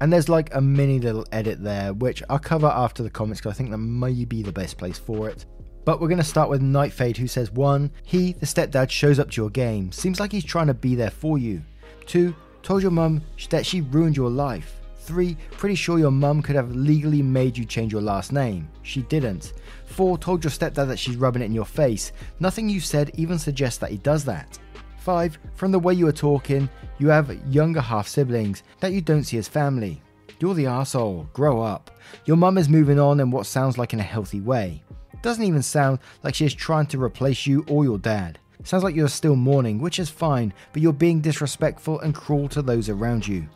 And 0.00 0.12
there's 0.12 0.28
like 0.28 0.54
a 0.54 0.60
mini 0.60 0.98
little 0.98 1.26
edit 1.30 1.62
there, 1.62 1.92
which 1.92 2.22
I'll 2.30 2.38
cover 2.38 2.66
after 2.66 3.02
the 3.02 3.10
comments 3.10 3.40
because 3.40 3.54
I 3.54 3.56
think 3.56 3.70
that 3.70 3.78
may 3.78 4.24
be 4.24 4.42
the 4.42 4.52
best 4.52 4.78
place 4.78 4.98
for 4.98 5.28
it. 5.28 5.44
But 5.84 6.00
we're 6.00 6.08
going 6.08 6.18
to 6.18 6.24
start 6.24 6.50
with 6.50 6.62
Nightfade, 6.62 7.16
who 7.16 7.26
says 7.26 7.50
1. 7.50 7.90
He, 8.04 8.32
the 8.32 8.46
stepdad, 8.46 8.90
shows 8.90 9.18
up 9.18 9.30
to 9.30 9.42
your 9.42 9.50
game. 9.50 9.92
Seems 9.92 10.20
like 10.20 10.32
he's 10.32 10.44
trying 10.44 10.66
to 10.66 10.74
be 10.74 10.94
there 10.94 11.10
for 11.10 11.38
you. 11.38 11.62
2. 12.06 12.34
Told 12.62 12.82
your 12.82 12.90
mum 12.90 13.22
that 13.48 13.64
she 13.64 13.80
ruined 13.80 14.16
your 14.16 14.30
life. 14.30 14.76
3. 15.00 15.36
Pretty 15.52 15.74
sure 15.74 15.98
your 15.98 16.10
mum 16.10 16.42
could 16.42 16.56
have 16.56 16.74
legally 16.74 17.22
made 17.22 17.56
you 17.56 17.64
change 17.64 17.92
your 17.92 18.02
last 18.02 18.32
name. 18.32 18.68
She 18.82 19.02
didn't. 19.02 19.54
4. 19.86 20.18
Told 20.18 20.44
your 20.44 20.50
stepdad 20.50 20.88
that 20.88 20.98
she's 20.98 21.16
rubbing 21.16 21.42
it 21.42 21.46
in 21.46 21.54
your 21.54 21.64
face. 21.64 22.12
Nothing 22.38 22.68
you 22.68 22.80
said 22.80 23.10
even 23.14 23.38
suggests 23.38 23.78
that 23.78 23.90
he 23.90 23.96
does 23.98 24.24
that. 24.26 24.58
5. 25.00 25.38
From 25.54 25.72
the 25.72 25.78
way 25.78 25.94
you 25.94 26.06
are 26.06 26.12
talking, 26.12 26.68
you 26.98 27.08
have 27.08 27.34
younger 27.52 27.80
half 27.80 28.06
siblings 28.06 28.62
that 28.80 28.92
you 28.92 29.00
don't 29.00 29.24
see 29.24 29.38
as 29.38 29.48
family. 29.48 30.02
You're 30.38 30.54
the 30.54 30.66
asshole. 30.66 31.28
Grow 31.32 31.60
up. 31.60 31.90
Your 32.24 32.36
mum 32.36 32.58
is 32.58 32.68
moving 32.68 32.98
on 32.98 33.20
in 33.20 33.30
what 33.30 33.46
sounds 33.46 33.78
like 33.78 33.92
in 33.92 34.00
a 34.00 34.04
healthy 34.04 34.40
way. 34.40 34.82
Doesn't 35.22 35.44
even 35.44 35.62
sound 35.62 35.98
like 36.22 36.34
she 36.34 36.46
is 36.46 36.54
trying 36.54 36.86
to 36.86 37.02
replace 37.02 37.46
you 37.46 37.64
or 37.68 37.84
your 37.84 37.98
dad. 37.98 38.38
Sounds 38.64 38.84
like 38.84 38.94
you're 38.94 39.08
still 39.08 39.36
mourning, 39.36 39.80
which 39.80 39.98
is 39.98 40.10
fine, 40.10 40.52
but 40.72 40.82
you're 40.82 40.92
being 40.92 41.20
disrespectful 41.20 42.00
and 42.00 42.14
cruel 42.14 42.48
to 42.48 42.62
those 42.62 42.88
around 42.88 43.26
you. 43.26 43.46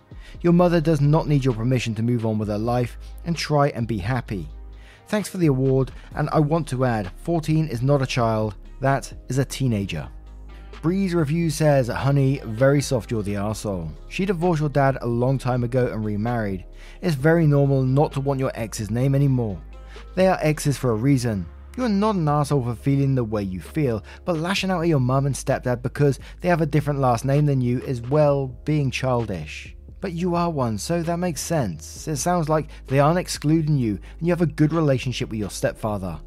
Your 0.40 0.52
mother 0.52 0.80
does 0.80 1.00
not 1.00 1.28
need 1.28 1.44
your 1.44 1.54
permission 1.54 1.94
to 1.94 2.02
move 2.02 2.26
on 2.26 2.38
with 2.38 2.48
her 2.48 2.58
life 2.58 2.98
and 3.24 3.36
try 3.36 3.68
and 3.68 3.86
be 3.86 3.98
happy. 3.98 4.48
Thanks 5.08 5.28
for 5.28 5.38
the 5.38 5.46
award, 5.46 5.90
and 6.14 6.28
I 6.30 6.40
want 6.40 6.66
to 6.68 6.84
add 6.84 7.10
14 7.22 7.68
is 7.68 7.82
not 7.82 8.02
a 8.02 8.06
child, 8.06 8.54
that 8.80 9.12
is 9.28 9.38
a 9.38 9.44
teenager. 9.44 10.08
Breeze 10.84 11.14
Review 11.14 11.48
says, 11.48 11.88
Honey, 11.88 12.42
very 12.44 12.82
soft 12.82 13.10
you're 13.10 13.22
the 13.22 13.36
arsehole. 13.36 13.90
She 14.10 14.26
divorced 14.26 14.60
your 14.60 14.68
dad 14.68 14.98
a 15.00 15.06
long 15.06 15.38
time 15.38 15.64
ago 15.64 15.86
and 15.86 16.04
remarried. 16.04 16.66
It's 17.00 17.14
very 17.14 17.46
normal 17.46 17.84
not 17.84 18.12
to 18.12 18.20
want 18.20 18.38
your 18.38 18.52
ex's 18.54 18.90
name 18.90 19.14
anymore. 19.14 19.58
They 20.14 20.26
are 20.26 20.36
exes 20.42 20.76
for 20.76 20.90
a 20.90 20.94
reason. 20.94 21.46
You're 21.78 21.88
not 21.88 22.16
an 22.16 22.28
asshole 22.28 22.64
for 22.64 22.74
feeling 22.74 23.14
the 23.14 23.24
way 23.24 23.42
you 23.42 23.62
feel, 23.62 24.04
but 24.26 24.36
lashing 24.36 24.70
out 24.70 24.82
at 24.82 24.88
your 24.88 25.00
mum 25.00 25.24
and 25.24 25.34
stepdad 25.34 25.80
because 25.80 26.18
they 26.42 26.48
have 26.48 26.60
a 26.60 26.66
different 26.66 27.00
last 27.00 27.24
name 27.24 27.46
than 27.46 27.62
you 27.62 27.80
is, 27.80 28.02
well, 28.02 28.48
being 28.66 28.90
childish. 28.90 29.74
But 30.02 30.12
you 30.12 30.34
are 30.34 30.50
one, 30.50 30.76
so 30.76 31.02
that 31.02 31.16
makes 31.16 31.40
sense. 31.40 32.06
It 32.06 32.16
sounds 32.16 32.50
like 32.50 32.68
they 32.88 33.00
aren't 33.00 33.18
excluding 33.18 33.78
you 33.78 33.92
and 34.18 34.28
you 34.28 34.32
have 34.32 34.42
a 34.42 34.46
good 34.46 34.74
relationship 34.74 35.30
with 35.30 35.40
your 35.40 35.48
stepfather. 35.48 36.20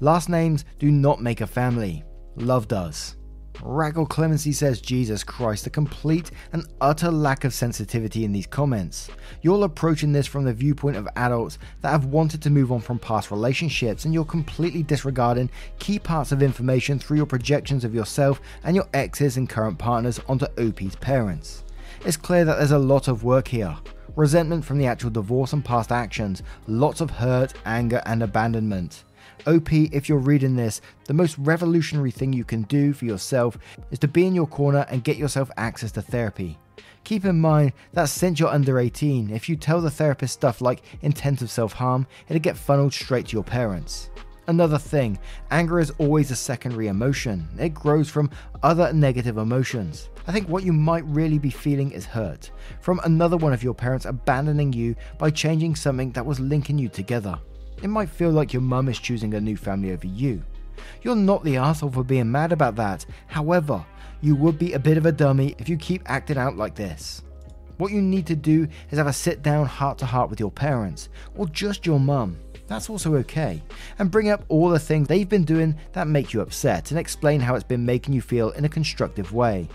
Last 0.00 0.28
names 0.28 0.66
do 0.78 0.90
not 0.90 1.22
make 1.22 1.40
a 1.40 1.46
family, 1.46 2.04
love 2.36 2.68
does. 2.68 3.16
Raggle 3.60 4.08
Clemency 4.08 4.52
says, 4.52 4.80
Jesus 4.80 5.22
Christ, 5.22 5.66
a 5.66 5.70
complete 5.70 6.30
and 6.52 6.66
utter 6.80 7.10
lack 7.10 7.44
of 7.44 7.54
sensitivity 7.54 8.24
in 8.24 8.32
these 8.32 8.46
comments. 8.46 9.08
You're 9.42 9.64
approaching 9.64 10.12
this 10.12 10.26
from 10.26 10.44
the 10.44 10.52
viewpoint 10.52 10.96
of 10.96 11.08
adults 11.16 11.58
that 11.80 11.90
have 11.90 12.06
wanted 12.06 12.42
to 12.42 12.50
move 12.50 12.72
on 12.72 12.80
from 12.80 12.98
past 12.98 13.30
relationships, 13.30 14.04
and 14.04 14.12
you're 14.12 14.24
completely 14.24 14.82
disregarding 14.82 15.50
key 15.78 15.98
parts 15.98 16.32
of 16.32 16.42
information 16.42 16.98
through 16.98 17.18
your 17.18 17.26
projections 17.26 17.84
of 17.84 17.94
yourself 17.94 18.40
and 18.64 18.74
your 18.74 18.88
exes 18.94 19.36
and 19.36 19.48
current 19.48 19.78
partners 19.78 20.20
onto 20.28 20.46
OP's 20.58 20.96
parents. 20.96 21.64
It's 22.04 22.16
clear 22.16 22.44
that 22.44 22.58
there's 22.58 22.72
a 22.72 22.78
lot 22.78 23.06
of 23.06 23.22
work 23.22 23.48
here. 23.48 23.76
Resentment 24.16 24.64
from 24.64 24.78
the 24.78 24.86
actual 24.86 25.10
divorce 25.10 25.52
and 25.52 25.64
past 25.64 25.92
actions, 25.92 26.42
lots 26.66 27.00
of 27.00 27.10
hurt, 27.10 27.54
anger, 27.64 28.02
and 28.06 28.22
abandonment. 28.22 29.04
OP, 29.46 29.72
if 29.72 30.08
you're 30.08 30.18
reading 30.18 30.56
this, 30.56 30.80
the 31.04 31.14
most 31.14 31.36
revolutionary 31.38 32.10
thing 32.10 32.32
you 32.32 32.44
can 32.44 32.62
do 32.62 32.92
for 32.92 33.04
yourself 33.04 33.58
is 33.90 33.98
to 33.98 34.08
be 34.08 34.26
in 34.26 34.34
your 34.34 34.46
corner 34.46 34.86
and 34.88 35.04
get 35.04 35.16
yourself 35.16 35.50
access 35.56 35.92
to 35.92 36.02
therapy. 36.02 36.58
Keep 37.04 37.24
in 37.24 37.40
mind 37.40 37.72
that 37.92 38.08
since 38.08 38.38
you're 38.38 38.48
under 38.48 38.78
18, 38.78 39.30
if 39.30 39.48
you 39.48 39.56
tell 39.56 39.80
the 39.80 39.90
therapist 39.90 40.34
stuff 40.34 40.60
like 40.60 40.82
intent 41.02 41.42
of 41.42 41.50
self 41.50 41.72
harm, 41.72 42.06
it'll 42.28 42.40
get 42.40 42.56
funneled 42.56 42.92
straight 42.92 43.26
to 43.28 43.36
your 43.36 43.44
parents. 43.44 44.10
Another 44.48 44.78
thing, 44.78 45.18
anger 45.50 45.78
is 45.78 45.92
always 45.98 46.30
a 46.30 46.36
secondary 46.36 46.88
emotion. 46.88 47.48
It 47.58 47.74
grows 47.74 48.10
from 48.10 48.30
other 48.62 48.92
negative 48.92 49.38
emotions. 49.38 50.10
I 50.26 50.32
think 50.32 50.48
what 50.48 50.64
you 50.64 50.72
might 50.72 51.04
really 51.06 51.38
be 51.38 51.50
feeling 51.50 51.92
is 51.92 52.04
hurt 52.04 52.50
from 52.80 53.00
another 53.04 53.36
one 53.36 53.52
of 53.52 53.62
your 53.62 53.74
parents 53.74 54.04
abandoning 54.04 54.72
you 54.72 54.96
by 55.18 55.30
changing 55.30 55.76
something 55.76 56.10
that 56.12 56.26
was 56.26 56.40
linking 56.40 56.78
you 56.78 56.88
together. 56.88 57.38
It 57.82 57.88
might 57.88 58.08
feel 58.08 58.30
like 58.30 58.52
your 58.52 58.62
mum 58.62 58.88
is 58.88 58.98
choosing 58.98 59.34
a 59.34 59.40
new 59.40 59.56
family 59.56 59.92
over 59.92 60.06
you. 60.06 60.42
You're 61.02 61.16
not 61.16 61.42
the 61.42 61.56
asshole 61.56 61.90
for 61.90 62.04
being 62.04 62.30
mad 62.30 62.52
about 62.52 62.76
that. 62.76 63.04
However, 63.26 63.84
you 64.20 64.36
would 64.36 64.58
be 64.58 64.72
a 64.72 64.78
bit 64.78 64.96
of 64.96 65.06
a 65.06 65.12
dummy 65.12 65.56
if 65.58 65.68
you 65.68 65.76
keep 65.76 66.02
acting 66.06 66.38
out 66.38 66.56
like 66.56 66.76
this. 66.76 67.22
What 67.78 67.90
you 67.90 68.00
need 68.00 68.26
to 68.28 68.36
do 68.36 68.68
is 68.90 68.98
have 68.98 69.08
a 69.08 69.12
sit 69.12 69.42
down 69.42 69.66
heart 69.66 69.98
to 69.98 70.06
heart 70.06 70.30
with 70.30 70.38
your 70.38 70.52
parents, 70.52 71.08
or 71.34 71.48
just 71.48 71.84
your 71.84 71.98
mum. 71.98 72.38
That's 72.68 72.88
also 72.88 73.16
okay. 73.16 73.60
And 73.98 74.10
bring 74.10 74.30
up 74.30 74.44
all 74.48 74.68
the 74.68 74.78
things 74.78 75.08
they've 75.08 75.28
been 75.28 75.44
doing 75.44 75.76
that 75.92 76.06
make 76.06 76.32
you 76.32 76.40
upset 76.40 76.92
and 76.92 77.00
explain 77.00 77.40
how 77.40 77.56
it's 77.56 77.64
been 77.64 77.84
making 77.84 78.14
you 78.14 78.22
feel 78.22 78.50
in 78.50 78.64
a 78.64 78.68
constructive 78.68 79.32
way. 79.32 79.68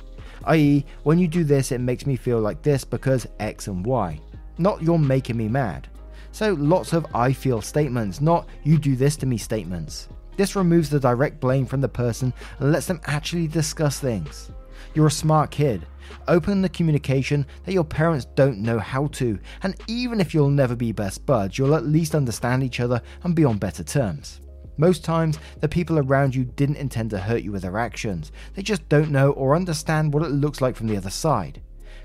I.e., 0.46 0.86
when 1.04 1.20
you 1.20 1.28
do 1.28 1.44
this, 1.44 1.74
it 1.74 1.82
makes 1.82 2.06
me 2.06 2.16
feel 2.16 2.40
like 2.40 2.62
this 2.62 2.86
because 2.86 3.28
X 3.40 3.68
and 3.68 3.86
Y. 3.86 4.22
Not 4.58 4.82
you're 4.82 4.98
making 4.98 5.36
me 5.36 5.50
mad. 5.50 5.90
So 6.38 6.54
lots 6.54 6.94
of 6.94 7.08
I 7.16 7.34
feel 7.34 7.64
statements, 7.64 8.22
not 8.22 8.48
you 8.64 8.78
do 8.78 8.96
this 8.96 9.18
to 9.18 9.26
me 9.26 9.40
statements. 9.40 10.08
This 10.36 10.56
removes 10.56 10.88
the 10.88 11.00
direct 11.00 11.40
blame 11.40 11.66
from 11.66 11.82
the 11.82 11.90
person 11.90 12.32
and 12.60 12.72
lets 12.72 12.86
them 12.86 13.02
actually 13.06 13.48
discuss 13.48 14.00
things. 14.00 14.52
You're 14.94 15.08
a 15.08 15.12
smart 15.12 15.50
kid. 15.50 15.88
Open 16.28 16.62
the 16.62 16.70
communication 16.70 17.44
that 17.66 17.74
your 17.74 17.84
parents 17.84 18.28
don't 18.36 18.60
know 18.60 18.78
how 18.78 19.08
to, 19.14 19.40
and 19.64 19.74
even 19.88 20.22
if 20.22 20.36
you'll 20.36 20.52
never 20.52 20.76
be 20.76 20.92
best 20.92 21.26
buds, 21.26 21.58
you'll 21.58 21.74
at 21.74 21.88
least 21.88 22.14
understand 22.14 22.62
each 22.62 22.82
other 22.82 23.02
and 23.24 23.34
be 23.34 23.44
on 23.44 23.58
better 23.58 23.84
terms. 23.84 24.40
Most 24.78 25.04
times, 25.04 25.40
the 25.60 25.68
people 25.68 25.98
around 25.98 26.36
you 26.36 26.44
didn't 26.44 26.76
intend 26.78 27.10
to 27.10 27.20
hurt 27.20 27.42
you 27.42 27.52
with 27.52 27.64
their 27.64 27.80
actions, 27.80 28.32
they 28.54 28.62
just 28.62 28.88
don't 28.90 29.10
know 29.10 29.32
or 29.32 29.56
understand 29.56 30.14
what 30.14 30.22
it 30.22 30.30
looks 30.30 30.62
like 30.62 30.76
from 30.76 30.86
the 30.86 30.98
other 30.98 31.10
side. 31.10 31.64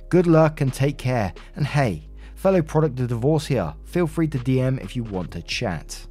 Good 0.08 0.26
luck 0.26 0.62
and 0.62 0.72
take 0.72 0.96
care, 0.96 1.34
and 1.54 1.66
hey, 1.66 2.08
Fellow 2.42 2.60
product 2.60 2.98
of 2.98 3.06
divorce 3.06 3.46
here. 3.46 3.72
Feel 3.84 4.08
free 4.08 4.26
to 4.26 4.36
DM 4.36 4.82
if 4.82 4.96
you 4.96 5.04
want 5.04 5.30
to 5.30 5.42
chat. 5.42 6.04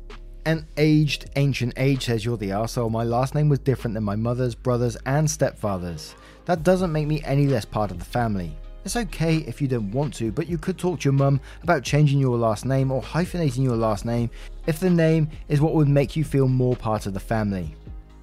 An 0.45 0.65
aged 0.77 1.29
ancient 1.35 1.73
age 1.75 2.05
says 2.05 2.23
you're 2.23 2.37
the 2.37 2.51
arsehole. 2.51 2.89
My 2.89 3.03
last 3.03 3.35
name 3.35 3.49
was 3.49 3.59
different 3.59 3.95
than 3.95 4.05
my 4.05 4.15
mother's, 4.15 4.55
brother's, 4.55 4.95
and 5.05 5.29
stepfather's. 5.29 6.15
That 6.45 6.63
doesn't 6.63 6.93
make 6.93 7.05
me 7.05 7.21
any 7.25 7.47
less 7.47 7.65
part 7.65 7.91
of 7.91 7.99
the 7.99 8.05
family. 8.05 8.55
It's 8.85 8.95
okay 8.95 9.39
if 9.39 9.61
you 9.61 9.67
don't 9.67 9.91
want 9.91 10.13
to, 10.13 10.31
but 10.31 10.47
you 10.47 10.57
could 10.57 10.77
talk 10.77 11.01
to 11.01 11.09
your 11.09 11.13
mum 11.15 11.41
about 11.63 11.83
changing 11.83 12.19
your 12.19 12.37
last 12.37 12.63
name 12.63 12.93
or 12.93 13.01
hyphenating 13.01 13.65
your 13.65 13.75
last 13.75 14.05
name 14.05 14.29
if 14.67 14.79
the 14.79 14.89
name 14.89 15.27
is 15.49 15.59
what 15.59 15.73
would 15.73 15.89
make 15.89 16.15
you 16.15 16.23
feel 16.23 16.47
more 16.47 16.77
part 16.77 17.07
of 17.07 17.13
the 17.13 17.19
family. 17.19 17.75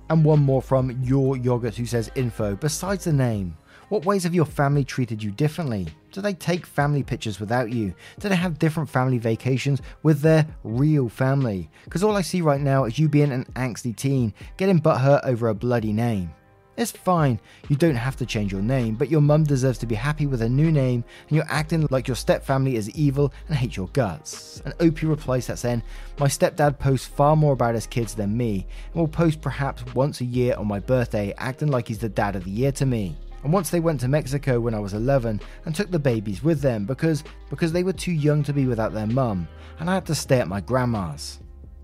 And 0.09 0.25
one 0.25 0.41
more 0.41 0.63
from 0.63 0.99
your 1.03 1.37
yogurt 1.37 1.77
who 1.77 1.85
says 1.85 2.11
info 2.15 2.57
besides 2.57 3.05
the 3.05 3.13
name. 3.13 3.55
What 3.91 4.07
ways 4.07 4.23
have 4.23 4.35
your 4.35 4.47
family 4.47 4.83
treated 4.83 5.23
you 5.23 5.31
differently? 5.31 5.89
Do 6.11 6.23
they 6.23 6.33
take 6.35 6.65
family 6.65 7.03
pictures 7.03 7.39
without 7.39 7.71
you? 7.71 7.95
Do 8.19 8.29
they 8.29 8.37
have 8.37 8.59
different 8.59 8.89
family 8.89 9.19
vacations 9.19 9.83
with 10.03 10.21
their 10.21 10.47
real 10.65 11.09
family? 11.09 11.71
Because 11.85 12.03
all 12.03 12.17
I 12.17 12.23
see 12.23 12.41
right 12.41 12.61
now 12.61 12.85
is 12.85 12.99
you 12.99 13.09
being 13.09 13.33
an 13.33 13.45
angsty 13.55 13.95
teen, 13.95 14.33
getting 14.57 14.81
butthurt 14.81 15.25
over 15.25 15.49
a 15.49 15.55
bloody 15.55 15.93
name. 15.93 16.31
It's 16.79 16.93
fine, 16.93 17.41
you 17.69 17.75
don't 17.75 17.97
have 17.97 18.15
to 18.19 18.25
change 18.25 18.53
your 18.53 18.63
name, 18.63 18.95
but 18.95 19.11
your 19.11 19.21
mum 19.21 19.43
deserves 19.43 19.79
to 19.79 19.87
be 19.87 19.97
happy 19.97 20.27
with 20.27 20.43
a 20.43 20.49
new 20.49 20.71
name, 20.71 21.03
and 21.29 21.37
you're 21.37 21.45
acting 21.49 21.89
like 21.91 22.07
your 22.07 22.15
stepfamily 22.15 22.75
is 22.75 22.89
evil 22.91 23.33
and 23.49 23.57
hate 23.59 23.77
your 23.77 23.89
guts. 23.89 24.63
And 24.65 24.73
Opie 24.79 25.07
replies 25.07 25.49
that 25.49 25.59
saying, 25.59 25.83
My 26.21 26.29
stepdad 26.29 26.79
posts 26.79 27.09
far 27.09 27.35
more 27.35 27.53
about 27.53 27.75
his 27.75 27.89
kids 27.89 28.15
than 28.15 28.37
me, 28.37 28.65
and 28.93 29.01
will 29.01 29.09
post 29.09 29.41
perhaps 29.41 29.85
once 29.93 30.21
a 30.21 30.25
year 30.25 30.55
on 30.55 30.69
my 30.69 30.79
birthday, 30.79 31.35
acting 31.37 31.69
like 31.69 31.89
he's 31.89 31.99
the 31.99 32.09
dad 32.09 32.37
of 32.37 32.45
the 32.45 32.51
year 32.53 32.71
to 32.71 32.87
me. 32.87 33.17
And 33.45 33.53
once 33.53 33.71
they 33.71 33.81
went 33.81 34.01
to 34.01 34.09
Mexico 34.09 34.61
when 34.61 34.75
I 34.75 34.81
was 34.81 34.95
11 34.95 35.41
and 35.65 35.75
took 35.75 35.91
the 35.91 35.99
babies 35.99 36.43
with 36.43 36.61
them 36.61 36.85
because 36.85 37.23
because 37.51 37.73
they 37.73 37.85
were 37.85 37.93
too 37.93 38.13
young 38.13 38.43
to 38.45 38.53
be 38.53 38.67
without 38.67 38.93
their 38.93 39.07
mum 39.07 39.49
and 39.79 39.89
I 39.89 39.95
had 39.95 40.07
to 40.07 40.15
stay 40.15 40.41
at 40.41 40.49
my 40.49 40.61
grandma's. 40.61 41.41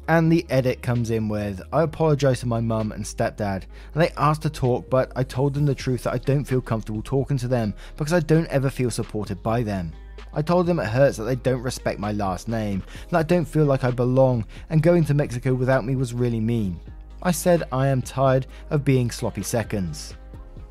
And 0.06 0.30
the 0.30 0.44
edit 0.50 0.82
comes 0.82 1.10
in 1.10 1.28
with 1.28 1.62
I 1.72 1.82
apologise 1.82 2.40
to 2.40 2.46
my 2.46 2.60
mum 2.60 2.92
and 2.92 3.04
stepdad, 3.04 3.64
and 3.94 4.02
they 4.02 4.10
asked 4.18 4.42
to 4.42 4.50
talk, 4.50 4.90
but 4.90 5.10
I 5.16 5.22
told 5.22 5.54
them 5.54 5.64
the 5.64 5.74
truth 5.74 6.02
that 6.02 6.12
I 6.12 6.18
don't 6.18 6.44
feel 6.44 6.60
comfortable 6.60 7.02
talking 7.02 7.38
to 7.38 7.48
them 7.48 7.72
because 7.96 8.12
I 8.12 8.20
don't 8.20 8.48
ever 8.48 8.68
feel 8.68 8.90
supported 8.90 9.42
by 9.42 9.62
them. 9.62 9.92
I 10.34 10.42
told 10.42 10.66
them 10.66 10.78
it 10.78 10.86
hurts 10.86 11.16
that 11.16 11.24
they 11.24 11.36
don't 11.36 11.62
respect 11.62 12.00
my 12.00 12.12
last 12.12 12.48
name, 12.48 12.82
that 13.10 13.18
I 13.18 13.22
don't 13.22 13.44
feel 13.44 13.64
like 13.64 13.84
I 13.84 13.92
belong, 13.92 14.44
and 14.68 14.82
going 14.82 15.04
to 15.04 15.14
Mexico 15.14 15.54
without 15.54 15.86
me 15.86 15.96
was 15.96 16.12
really 16.12 16.40
mean. 16.40 16.80
I 17.22 17.30
said 17.30 17.62
I 17.72 17.86
am 17.86 18.02
tired 18.02 18.46
of 18.68 18.84
being 18.84 19.10
sloppy 19.10 19.42
seconds. 19.42 20.16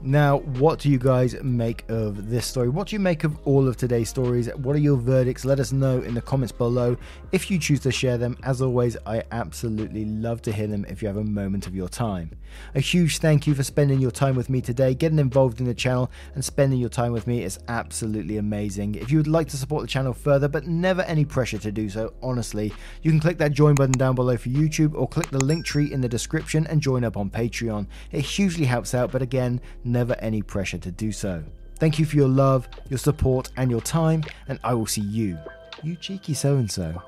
Now, 0.05 0.39
what 0.39 0.79
do 0.79 0.89
you 0.89 0.97
guys 0.97 1.41
make 1.41 1.89
of 1.89 2.29
this 2.29 2.45
story? 2.45 2.67
What 2.67 2.89
do 2.89 2.95
you 2.97 2.99
make 2.99 3.23
of 3.23 3.37
all 3.45 3.69
of 3.69 3.77
today's 3.77 4.09
stories? 4.09 4.53
What 4.55 4.75
are 4.75 4.79
your 4.79 4.97
verdicts? 4.97 5.45
Let 5.45 5.61
us 5.61 5.71
know 5.71 6.01
in 6.01 6.13
the 6.13 6.21
comments 6.21 6.51
below 6.51 6.97
if 7.31 7.49
you 7.49 7.57
choose 7.57 7.79
to 7.81 7.91
share 7.91 8.17
them. 8.17 8.37
As 8.43 8.61
always, 8.61 8.97
I 9.05 9.23
absolutely 9.31 10.03
love 10.03 10.41
to 10.41 10.51
hear 10.51 10.67
them 10.67 10.85
if 10.89 11.01
you 11.01 11.07
have 11.07 11.15
a 11.15 11.23
moment 11.23 11.67
of 11.67 11.73
your 11.73 11.87
time. 11.87 12.31
A 12.75 12.81
huge 12.81 13.19
thank 13.19 13.47
you 13.47 13.55
for 13.55 13.63
spending 13.63 13.99
your 13.99 14.11
time 14.11 14.35
with 14.35 14.49
me 14.49 14.59
today, 14.59 14.93
getting 14.93 15.19
involved 15.19 15.61
in 15.61 15.65
the 15.65 15.73
channel, 15.73 16.11
and 16.35 16.43
spending 16.43 16.79
your 16.79 16.89
time 16.89 17.13
with 17.13 17.25
me 17.25 17.41
is 17.41 17.59
absolutely 17.69 18.37
amazing. 18.37 18.95
If 18.95 19.09
you 19.09 19.17
would 19.17 19.27
like 19.27 19.47
to 19.49 19.57
support 19.57 19.83
the 19.83 19.87
channel 19.87 20.13
further, 20.13 20.49
but 20.49 20.67
never 20.67 21.03
any 21.03 21.23
pressure 21.23 21.57
to 21.59 21.71
do 21.71 21.89
so, 21.89 22.13
honestly, 22.21 22.73
you 23.01 23.09
can 23.09 23.21
click 23.21 23.37
that 23.37 23.53
join 23.53 23.75
button 23.75 23.97
down 23.97 24.15
below 24.15 24.35
for 24.35 24.49
YouTube 24.49 24.95
or 24.95 25.07
click 25.07 25.29
the 25.29 25.43
link 25.43 25.65
tree 25.65 25.93
in 25.93 26.01
the 26.01 26.09
description 26.09 26.67
and 26.67 26.81
join 26.81 27.05
up 27.05 27.15
on 27.15 27.29
Patreon. 27.29 27.87
It 28.11 28.21
hugely 28.21 28.65
helps 28.65 28.93
out, 28.93 29.11
but 29.11 29.21
again, 29.21 29.61
never 29.93 30.15
any 30.19 30.41
pressure 30.41 30.79
to 30.79 30.91
do 30.91 31.13
so. 31.13 31.43
Thank 31.75 31.99
you 31.99 32.05
for 32.05 32.17
your 32.17 32.27
love, 32.27 32.67
your 32.89 32.97
support, 32.97 33.49
and 33.55 33.71
your 33.71 33.81
time, 33.81 34.23
and 34.47 34.59
I 34.63 34.73
will 34.73 34.85
see 34.87 35.01
you, 35.01 35.37
you 35.81 35.95
cheeky 35.95 36.33
so 36.33 36.57
and 36.57 36.69
so, 36.69 37.01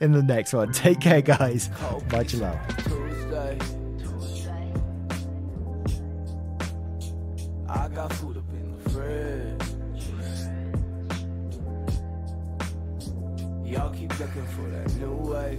in 0.00 0.12
the 0.12 0.22
next 0.22 0.52
one. 0.52 0.72
Take 0.72 1.00
care, 1.00 1.22
guys. 1.22 1.70
Much 2.12 2.34
love. 2.34 2.58
I 7.70 7.88
got 7.88 8.12
food 8.14 8.38
up 8.38 8.50
in 8.50 8.72
the 8.72 8.90
fridge. 8.90 9.62
Y'all 13.66 13.90
keep 13.90 14.18
looking 14.18 14.46
for 14.46 14.68
that 14.70 14.94
new 14.96 15.12
way. 15.12 15.58